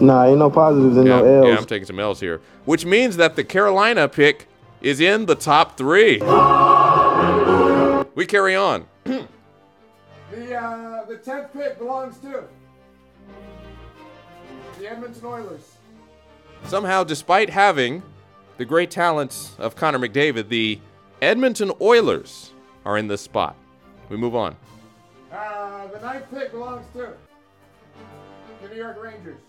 Nah, 0.00 0.24
ain't 0.26 0.38
no 0.38 0.50
positives 0.50 0.96
and 0.96 1.06
Yeah, 1.06 1.20
no 1.20 1.24
L's. 1.24 1.46
yeah, 1.48 1.56
I'm 1.56 1.64
taking 1.66 1.86
some 1.86 1.98
L's 2.00 2.20
here, 2.20 2.40
which 2.64 2.84
means 2.84 3.16
that 3.16 3.36
the 3.36 3.44
Carolina 3.44 4.08
pick 4.08 4.48
is 4.82 5.00
in 5.00 5.26
the 5.26 5.34
top 5.34 5.76
three. 5.76 6.18
We 8.14 8.26
carry 8.26 8.54
on. 8.56 8.86
The 10.30 10.56
uh, 10.56 11.04
the 11.04 11.14
10th 11.14 11.52
pick 11.52 11.78
belongs 11.78 12.18
to 12.18 12.42
the 14.80 14.90
Edmonton 14.90 15.24
Oilers. 15.24 15.76
Somehow, 16.64 17.04
despite 17.04 17.50
having 17.50 18.02
the 18.56 18.64
great 18.64 18.90
talents 18.90 19.54
of 19.58 19.76
Connor 19.76 20.00
McDavid, 20.00 20.48
the 20.48 20.80
Edmonton 21.22 21.72
Oilers 21.80 22.52
are 22.84 22.98
in 22.98 23.08
this 23.08 23.22
spot. 23.22 23.56
We 24.08 24.16
move 24.16 24.34
on. 24.34 24.56
Uh, 25.32 25.86
the 25.88 26.00
ninth 26.00 26.26
pick 26.32 26.52
belongs 26.52 26.86
to 26.94 27.12
the 28.62 28.68
New 28.68 28.76
York 28.76 29.02
Rangers. 29.02 29.40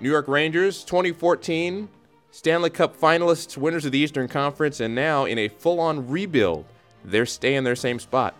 New 0.00 0.10
York 0.10 0.28
Rangers, 0.28 0.84
2014 0.84 1.88
Stanley 2.30 2.68
Cup 2.68 2.94
finalists, 3.00 3.56
winners 3.56 3.86
of 3.86 3.92
the 3.92 3.98
Eastern 3.98 4.28
Conference, 4.28 4.80
and 4.80 4.94
now 4.94 5.24
in 5.24 5.38
a 5.38 5.48
full 5.48 5.80
on 5.80 6.06
rebuild. 6.06 6.66
They're 7.02 7.24
staying 7.24 7.64
their 7.64 7.76
same 7.76 7.98
spot. 7.98 8.34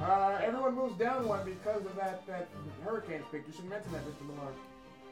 Uh, 0.00 0.38
everyone 0.40 0.76
moves 0.76 0.96
down 0.96 1.26
one 1.26 1.44
because 1.44 1.84
of 1.84 1.96
that, 1.96 2.24
that 2.28 2.48
Hurricanes 2.84 3.24
pick. 3.32 3.42
You 3.48 3.52
should 3.52 3.68
mention 3.68 3.90
that, 3.92 4.02
Mr. 4.06 4.26
Millard. 4.28 4.54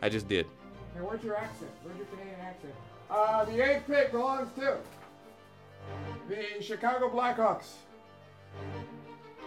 I 0.01 0.09
just 0.09 0.29
did. 0.29 0.47
Hey, 0.94 1.01
where's 1.01 1.25
your 1.25 1.37
accent? 1.37 1.71
Where's 1.83 1.97
your 1.99 2.07
Canadian 2.07 2.38
accent? 2.40 2.75
Uh, 3.11 3.44
the 3.47 3.68
eighth 3.68 3.87
pick 3.88 4.12
belongs 4.12 4.49
to 4.57 4.77
the 6.29 6.62
Chicago 6.62 7.09
Blackhawks. 7.09 7.74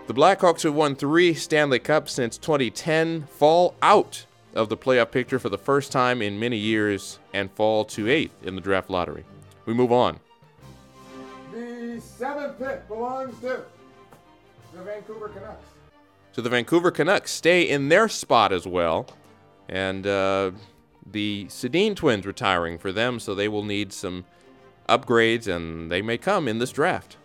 The 0.07 0.13
Blackhawks 0.13 0.63
have 0.63 0.73
won 0.73 0.95
three 0.95 1.33
Stanley 1.33 1.79
Cups 1.79 2.11
since 2.11 2.37
2010, 2.37 3.23
fall 3.27 3.75
out 3.81 4.25
of 4.53 4.69
the 4.69 4.77
playoff 4.77 5.11
picture 5.11 5.39
for 5.39 5.49
the 5.49 5.57
first 5.57 5.91
time 5.91 6.21
in 6.21 6.39
many 6.39 6.57
years, 6.57 7.19
and 7.33 7.51
fall 7.51 7.85
to 7.85 8.09
eighth 8.09 8.45
in 8.45 8.55
the 8.55 8.61
draft 8.61 8.89
lottery. 8.89 9.23
We 9.65 9.73
move 9.73 9.91
on. 9.91 10.19
The 11.53 12.01
seventh 12.01 12.57
pick 12.57 12.87
belongs 12.87 13.39
to 13.41 13.63
the 14.73 14.83
Vancouver 14.83 15.29
Canucks. 15.29 15.65
So 16.31 16.41
the 16.41 16.49
Vancouver 16.49 16.91
Canucks 16.91 17.31
stay 17.31 17.61
in 17.61 17.89
their 17.89 18.07
spot 18.09 18.51
as 18.51 18.65
well, 18.65 19.07
and 19.69 20.07
uh, 20.07 20.51
the 21.09 21.45
Sedin 21.49 21.95
twins 21.95 22.25
retiring 22.25 22.77
for 22.77 22.91
them, 22.91 23.19
so 23.19 23.35
they 23.35 23.47
will 23.47 23.63
need 23.63 23.93
some 23.93 24.25
upgrades, 24.91 25.47
and 25.47 25.91
they 25.91 26.01
may 26.01 26.17
come 26.17 26.47
in 26.47 26.59
this 26.59 26.71
draft. 26.71 27.17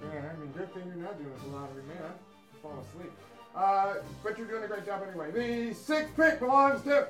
Man, 0.00 0.10
I 0.10 0.40
mean, 0.40 0.52
good 0.52 0.72
thing 0.74 0.82
you're 0.86 0.96
not 1.04 1.18
doing 1.18 1.30
this 1.34 1.42
lottery, 1.52 1.82
man. 1.88 2.02
I'm 2.04 2.60
falling 2.62 2.78
asleep. 2.80 3.12
Uh, 3.56 3.94
but 4.22 4.38
you're 4.38 4.46
doing 4.46 4.64
a 4.64 4.68
great 4.68 4.86
job 4.86 5.02
anyway. 5.08 5.30
The 5.30 5.74
sixth 5.74 6.14
pick 6.16 6.38
belongs 6.40 6.82
to. 6.82 7.08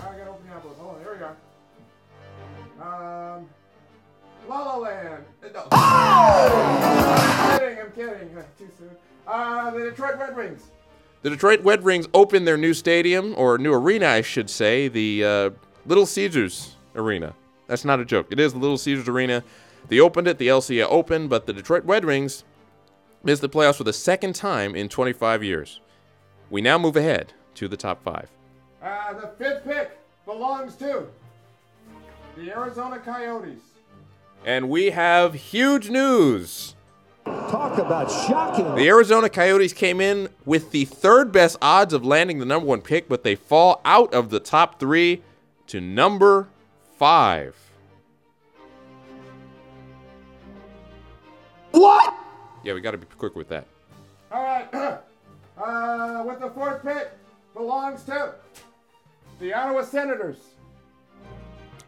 I 0.00 0.04
gotta 0.04 0.30
open 0.30 0.46
the 0.48 0.54
envelope. 0.54 0.78
Hold 0.78 0.96
on, 0.96 1.00
here 1.02 1.36
we 2.80 2.84
are. 2.84 3.36
Um, 3.36 3.48
La 4.48 4.62
La 4.62 4.76
Land. 4.78 5.24
Uh, 5.44 5.48
No. 5.52 5.66
I'm 5.70 7.58
kidding. 7.58 7.78
I'm 7.78 7.92
kidding. 7.92 8.30
Too 8.58 8.70
soon. 8.78 8.90
Uh, 9.26 9.70
the 9.70 9.80
Detroit 9.90 10.18
Red 10.18 10.36
Wings. 10.36 10.62
The 11.22 11.30
Detroit 11.30 11.60
Red 11.62 11.84
Wings 11.84 12.08
opened 12.14 12.48
their 12.48 12.56
new 12.56 12.74
stadium, 12.74 13.34
or 13.36 13.56
new 13.56 13.72
arena, 13.72 14.06
I 14.08 14.22
should 14.22 14.50
say, 14.50 14.88
the 14.88 15.24
uh, 15.24 15.50
Little 15.86 16.06
Caesars 16.06 16.74
Arena. 16.96 17.34
That's 17.66 17.84
not 17.84 18.00
a 18.00 18.04
joke. 18.04 18.26
It 18.30 18.40
is 18.40 18.52
the 18.52 18.58
Little 18.58 18.78
Caesars 18.78 19.08
Arena. 19.08 19.42
They 19.88 20.00
opened 20.00 20.28
it, 20.28 20.38
the 20.38 20.48
LCA 20.48 20.86
opened, 20.88 21.30
but 21.30 21.46
the 21.46 21.52
Detroit 21.52 21.84
Red 21.84 22.04
Wings 22.04 22.44
missed 23.24 23.42
the 23.42 23.48
playoffs 23.48 23.76
for 23.76 23.84
the 23.84 23.92
second 23.92 24.34
time 24.34 24.74
in 24.74 24.88
25 24.88 25.42
years. 25.42 25.80
We 26.50 26.60
now 26.60 26.78
move 26.78 26.96
ahead 26.96 27.32
to 27.54 27.68
the 27.68 27.76
top 27.76 28.02
five. 28.02 28.28
Uh, 28.82 29.14
the 29.14 29.28
fifth 29.38 29.64
pick 29.64 29.98
belongs 30.24 30.76
to 30.76 31.06
the 32.36 32.50
Arizona 32.50 32.98
Coyotes. 32.98 33.60
And 34.44 34.68
we 34.68 34.90
have 34.90 35.34
huge 35.34 35.88
news. 35.88 36.74
Talk 37.24 37.78
about 37.78 38.10
shocking. 38.10 38.74
The 38.74 38.88
Arizona 38.88 39.28
Coyotes 39.28 39.72
came 39.72 40.00
in 40.00 40.28
with 40.44 40.72
the 40.72 40.86
third 40.86 41.30
best 41.30 41.56
odds 41.62 41.92
of 41.92 42.04
landing 42.04 42.40
the 42.40 42.44
number 42.44 42.66
one 42.66 42.80
pick, 42.80 43.08
but 43.08 43.22
they 43.22 43.36
fall 43.36 43.80
out 43.84 44.12
of 44.12 44.30
the 44.30 44.40
top 44.40 44.80
three 44.80 45.22
to 45.68 45.80
number 45.80 46.48
five. 47.02 47.56
What? 51.72 52.14
Yeah, 52.62 52.74
we 52.74 52.80
got 52.80 52.92
to 52.92 52.98
be 52.98 53.06
quick 53.18 53.34
with 53.34 53.48
that. 53.48 53.66
All 54.30 54.44
right. 54.44 54.72
uh, 55.58 56.22
with 56.24 56.38
the 56.38 56.48
fourth 56.50 56.84
pick 56.84 57.10
belongs 57.54 58.04
to 58.04 58.36
the 59.40 59.52
Ottawa 59.52 59.82
Senators. 59.82 60.36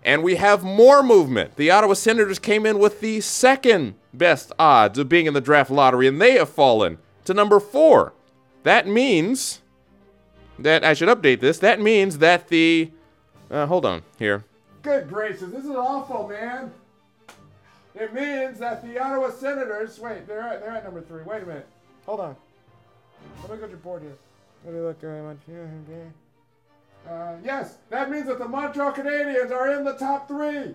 And 0.05 0.24
we 0.24 0.35
have 0.35 0.64
more 0.64 1.00
movement. 1.05 1.55
The 1.55 1.70
Ottawa 1.70 1.94
Senators 1.94 2.40
came 2.40 2.66
in 2.66 2.81
with 2.81 2.98
the 2.98 3.20
second 3.20 3.94
best 4.12 4.50
odds 4.59 4.98
of 4.98 5.09
being 5.09 5.27
in 5.27 5.35
the 5.35 5.40
draft 5.40 5.70
lottery, 5.70 6.09
and 6.09 6.20
they 6.20 6.33
have 6.33 6.48
fallen 6.48 6.98
to 7.24 7.33
number 7.33 7.61
four. 7.61 8.14
That 8.64 8.88
means 8.88 9.61
that 10.59 10.83
I 10.83 10.92
should 10.92 11.09
update 11.09 11.38
this. 11.38 11.61
That 11.61 11.81
means 11.81 12.18
that 12.18 12.48
the. 12.48 12.90
Uh, 13.48 13.66
hold 13.66 13.87
on 13.87 14.03
here. 14.18 14.42
Good 14.85 15.09
gracious, 15.09 15.51
this 15.51 15.64
is 15.64 15.70
awful, 15.70 16.29
man. 16.29 16.70
It 17.94 18.12
means 18.12 18.59
that 18.59 18.85
the 18.85 18.99
Ottawa 19.03 19.31
Senators. 19.31 19.99
Wait, 19.99 20.27
they're 20.27 20.42
at, 20.42 20.61
they're 20.61 20.73
at 20.73 20.85
number 20.85 21.01
three. 21.01 21.23
Wait 21.23 21.42
a 21.42 21.47
minute. 21.47 21.66
Hold 22.05 22.20
on. 22.20 22.37
Let 23.42 23.53
me 23.53 23.57
go 23.57 23.62
to 23.62 23.68
your 23.70 23.79
board 23.79 24.03
here. 24.03 24.12
Let 24.66 24.75
me 24.75 24.81
look 24.81 25.01
very 25.01 25.23
much. 25.23 25.38
Uh, 27.09 27.37
yes, 27.42 27.79
that 27.88 28.11
means 28.11 28.27
that 28.27 28.38
the 28.38 28.47
Montreal 28.47 28.92
Canadiens 28.92 29.51
are 29.51 29.73
in 29.73 29.85
the 29.85 29.94
top 29.94 30.29
three. 30.29 30.75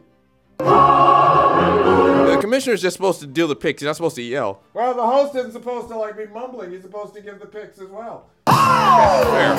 The 0.57 2.37
commissioner's 2.41 2.81
just 2.81 2.95
supposed 2.95 3.19
to 3.19 3.27
deal 3.27 3.47
the 3.47 3.55
picks. 3.55 3.81
He's 3.81 3.85
not 3.85 3.95
supposed 3.95 4.15
to 4.15 4.23
yell. 4.23 4.63
Well, 4.73 4.95
the 4.95 5.05
host 5.05 5.35
isn't 5.35 5.51
supposed 5.51 5.87
to 5.89 5.97
like 5.97 6.17
be 6.17 6.25
mumbling. 6.25 6.71
He's 6.71 6.81
supposed 6.81 7.13
to 7.13 7.21
give 7.21 7.39
the 7.39 7.45
picks 7.45 7.79
as 7.79 7.89
well. 7.89 8.27
Fair. 8.47 9.55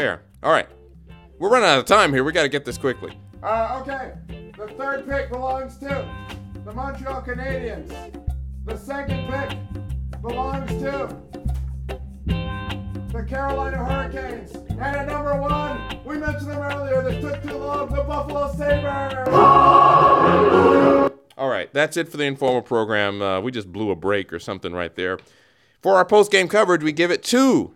Fair. 0.00 0.22
All 0.42 0.52
right. 0.52 0.68
We're 1.38 1.50
running 1.50 1.68
out 1.68 1.78
of 1.78 1.84
time 1.84 2.14
here. 2.14 2.24
We 2.24 2.32
got 2.32 2.44
to 2.44 2.48
get 2.48 2.64
this 2.64 2.78
quickly. 2.78 3.18
Uh, 3.42 3.82
okay. 3.82 4.12
The 4.56 4.68
third 4.78 5.08
pick 5.08 5.30
belongs 5.30 5.76
to 5.78 6.08
the 6.64 6.72
Montreal 6.72 7.22
Canadiens. 7.22 7.92
The 8.64 8.76
second 8.76 9.28
pick 9.30 9.58
belongs 10.22 10.70
to 10.82 11.16
the 12.26 13.22
Carolina 13.22 13.84
Hurricanes. 13.84 14.54
And 14.54 14.80
at 14.80 15.06
number 15.06 15.40
one, 15.40 16.00
we 16.04 16.18
mentioned 16.18 16.50
them 16.50 16.60
earlier. 16.60 17.02
They 17.02 17.20
took 17.20 17.42
too 17.42 17.56
long. 17.56 17.88
The 17.94 18.02
Buffalo 18.02 18.52
Sabres. 18.54 19.28
All 21.38 21.48
right, 21.48 21.72
that's 21.72 21.96
it 21.96 22.08
for 22.08 22.16
the 22.16 22.24
informal 22.24 22.62
program. 22.62 23.20
Uh, 23.20 23.40
we 23.40 23.52
just 23.52 23.70
blew 23.70 23.90
a 23.90 23.96
break 23.96 24.32
or 24.32 24.38
something 24.38 24.72
right 24.72 24.94
there. 24.96 25.18
For 25.82 25.94
our 25.94 26.04
post 26.04 26.32
game 26.32 26.48
coverage, 26.48 26.82
we 26.82 26.92
give 26.92 27.10
it 27.10 27.22
to 27.24 27.74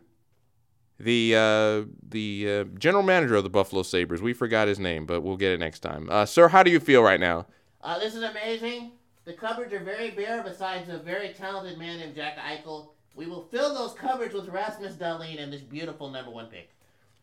the 1.01 1.35
uh, 1.35 1.91
the 2.09 2.47
uh, 2.49 2.65
general 2.79 3.03
manager 3.03 3.35
of 3.35 3.43
the 3.43 3.51
Buffalo 3.51 3.83
Sabres. 3.83 4.21
We 4.21 4.33
forgot 4.33 4.69
his 4.69 4.79
name, 4.79 5.07
but 5.07 5.23
we'll 5.23 5.37
get 5.37 5.53
it 5.53 5.61
next 5.61 5.81
time. 5.81 6.09
Uh, 6.11 6.27
sir, 6.27 6.49
how 6.49 6.63
do 6.63 6.71
you 6.71 6.79
feel 6.79 7.03
right 7.03 7.21
now? 7.21 7.47
Uh, 7.83 7.99
this 7.99 8.15
is 8.15 8.23
amazing. 8.23 8.93
The 9.25 9.33
cupboards 9.33 9.73
are 9.73 9.81
very 9.81 10.11
bare 10.11 10.43
besides 10.43 10.89
a 10.91 10.99
very 10.99 11.33
talented 11.33 11.79
man 11.79 11.99
named 11.99 12.15
Jack 12.15 12.37
Eichel. 12.39 12.91
We 13.15 13.27
will 13.27 13.43
fill 13.51 13.75
those 13.75 13.95
cupboards 13.95 14.35
with 14.35 14.49
Rasmus 14.49 14.95
Dahlin 14.95 15.43
and 15.43 15.53
this 15.53 15.63
beautiful 15.63 16.11
number 16.11 16.31
one 16.31 16.47
pick. 16.47 16.71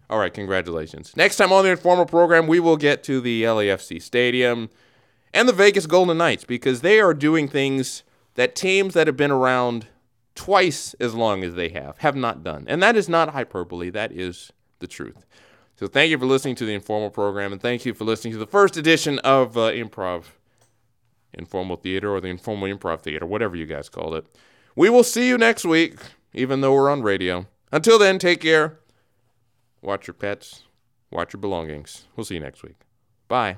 All 0.10 0.20
right, 0.20 0.34
congratulations. 0.34 1.16
Next 1.16 1.36
time 1.36 1.52
on 1.52 1.66
the 1.66 1.72
informal 1.72 2.06
program, 2.06 2.48
we 2.48 2.60
will 2.60 2.78
get 2.78 3.04
to 3.04 3.20
the 3.20 3.44
LAFC 3.44 4.02
Stadium 4.02 4.70
and 5.34 5.50
the 5.50 5.54
Vegas 5.54 5.86
Golden 5.86 6.18
Knights 6.18 6.46
because 6.46 6.82
they 6.82 7.00
are 7.00 7.14
doing 7.14 7.48
things 7.48 8.04
that 8.36 8.56
teams 8.56 8.94
that 8.94 9.08
have 9.08 9.18
been 9.18 9.32
around 9.32 9.88
twice 10.38 10.94
as 11.00 11.14
long 11.14 11.44
as 11.44 11.56
they 11.56 11.70
have 11.70 11.98
have 11.98 12.16
not 12.16 12.44
done. 12.44 12.64
And 12.68 12.82
that 12.82 12.96
is 12.96 13.10
not 13.10 13.30
hyperbole, 13.30 13.90
that 13.90 14.12
is 14.14 14.54
the 14.80 14.88
truth. 14.88 15.26
So 15.76 15.88
thank 15.88 16.10
you 16.10 16.18
for 16.18 16.26
listening 16.26 16.56
to 16.56 16.66
the 16.66 16.74
informal 16.74 17.10
program 17.10 17.52
and 17.52 17.62
thank 17.62 17.86
you 17.86 17.94
for 17.94 18.06
listening 18.06 18.34
to 18.34 18.40
the 18.40 18.48
first 18.48 18.78
edition 18.78 19.20
of 19.20 19.58
uh, 19.58 19.72
Improv 19.72 20.26
Informal 21.34 21.76
Theater 21.76 22.14
or 22.14 22.22
the 22.22 22.30
Informal 22.30 22.68
Improv 22.68 23.02
Theater, 23.02 23.26
whatever 23.26 23.56
you 23.56 23.66
guys 23.66 23.90
called 23.90 24.16
it. 24.16 24.26
We 24.76 24.90
will 24.90 25.04
see 25.04 25.28
you 25.28 25.38
next 25.38 25.66
week, 25.66 26.00
even 26.34 26.62
though 26.62 26.74
we're 26.74 26.92
on 26.92 27.02
radio. 27.02 27.48
Until 27.72 28.00
then, 28.00 28.18
take 28.18 28.42
care. 28.42 28.80
Watch 29.82 30.08
your 30.08 30.14
pets. 30.14 30.64
Watch 31.12 31.34
your 31.34 31.42
belongings. 31.42 32.08
We'll 32.16 32.26
see 32.26 32.36
you 32.36 32.42
next 32.42 32.64
week. 32.64 32.76
Bye. 33.28 33.58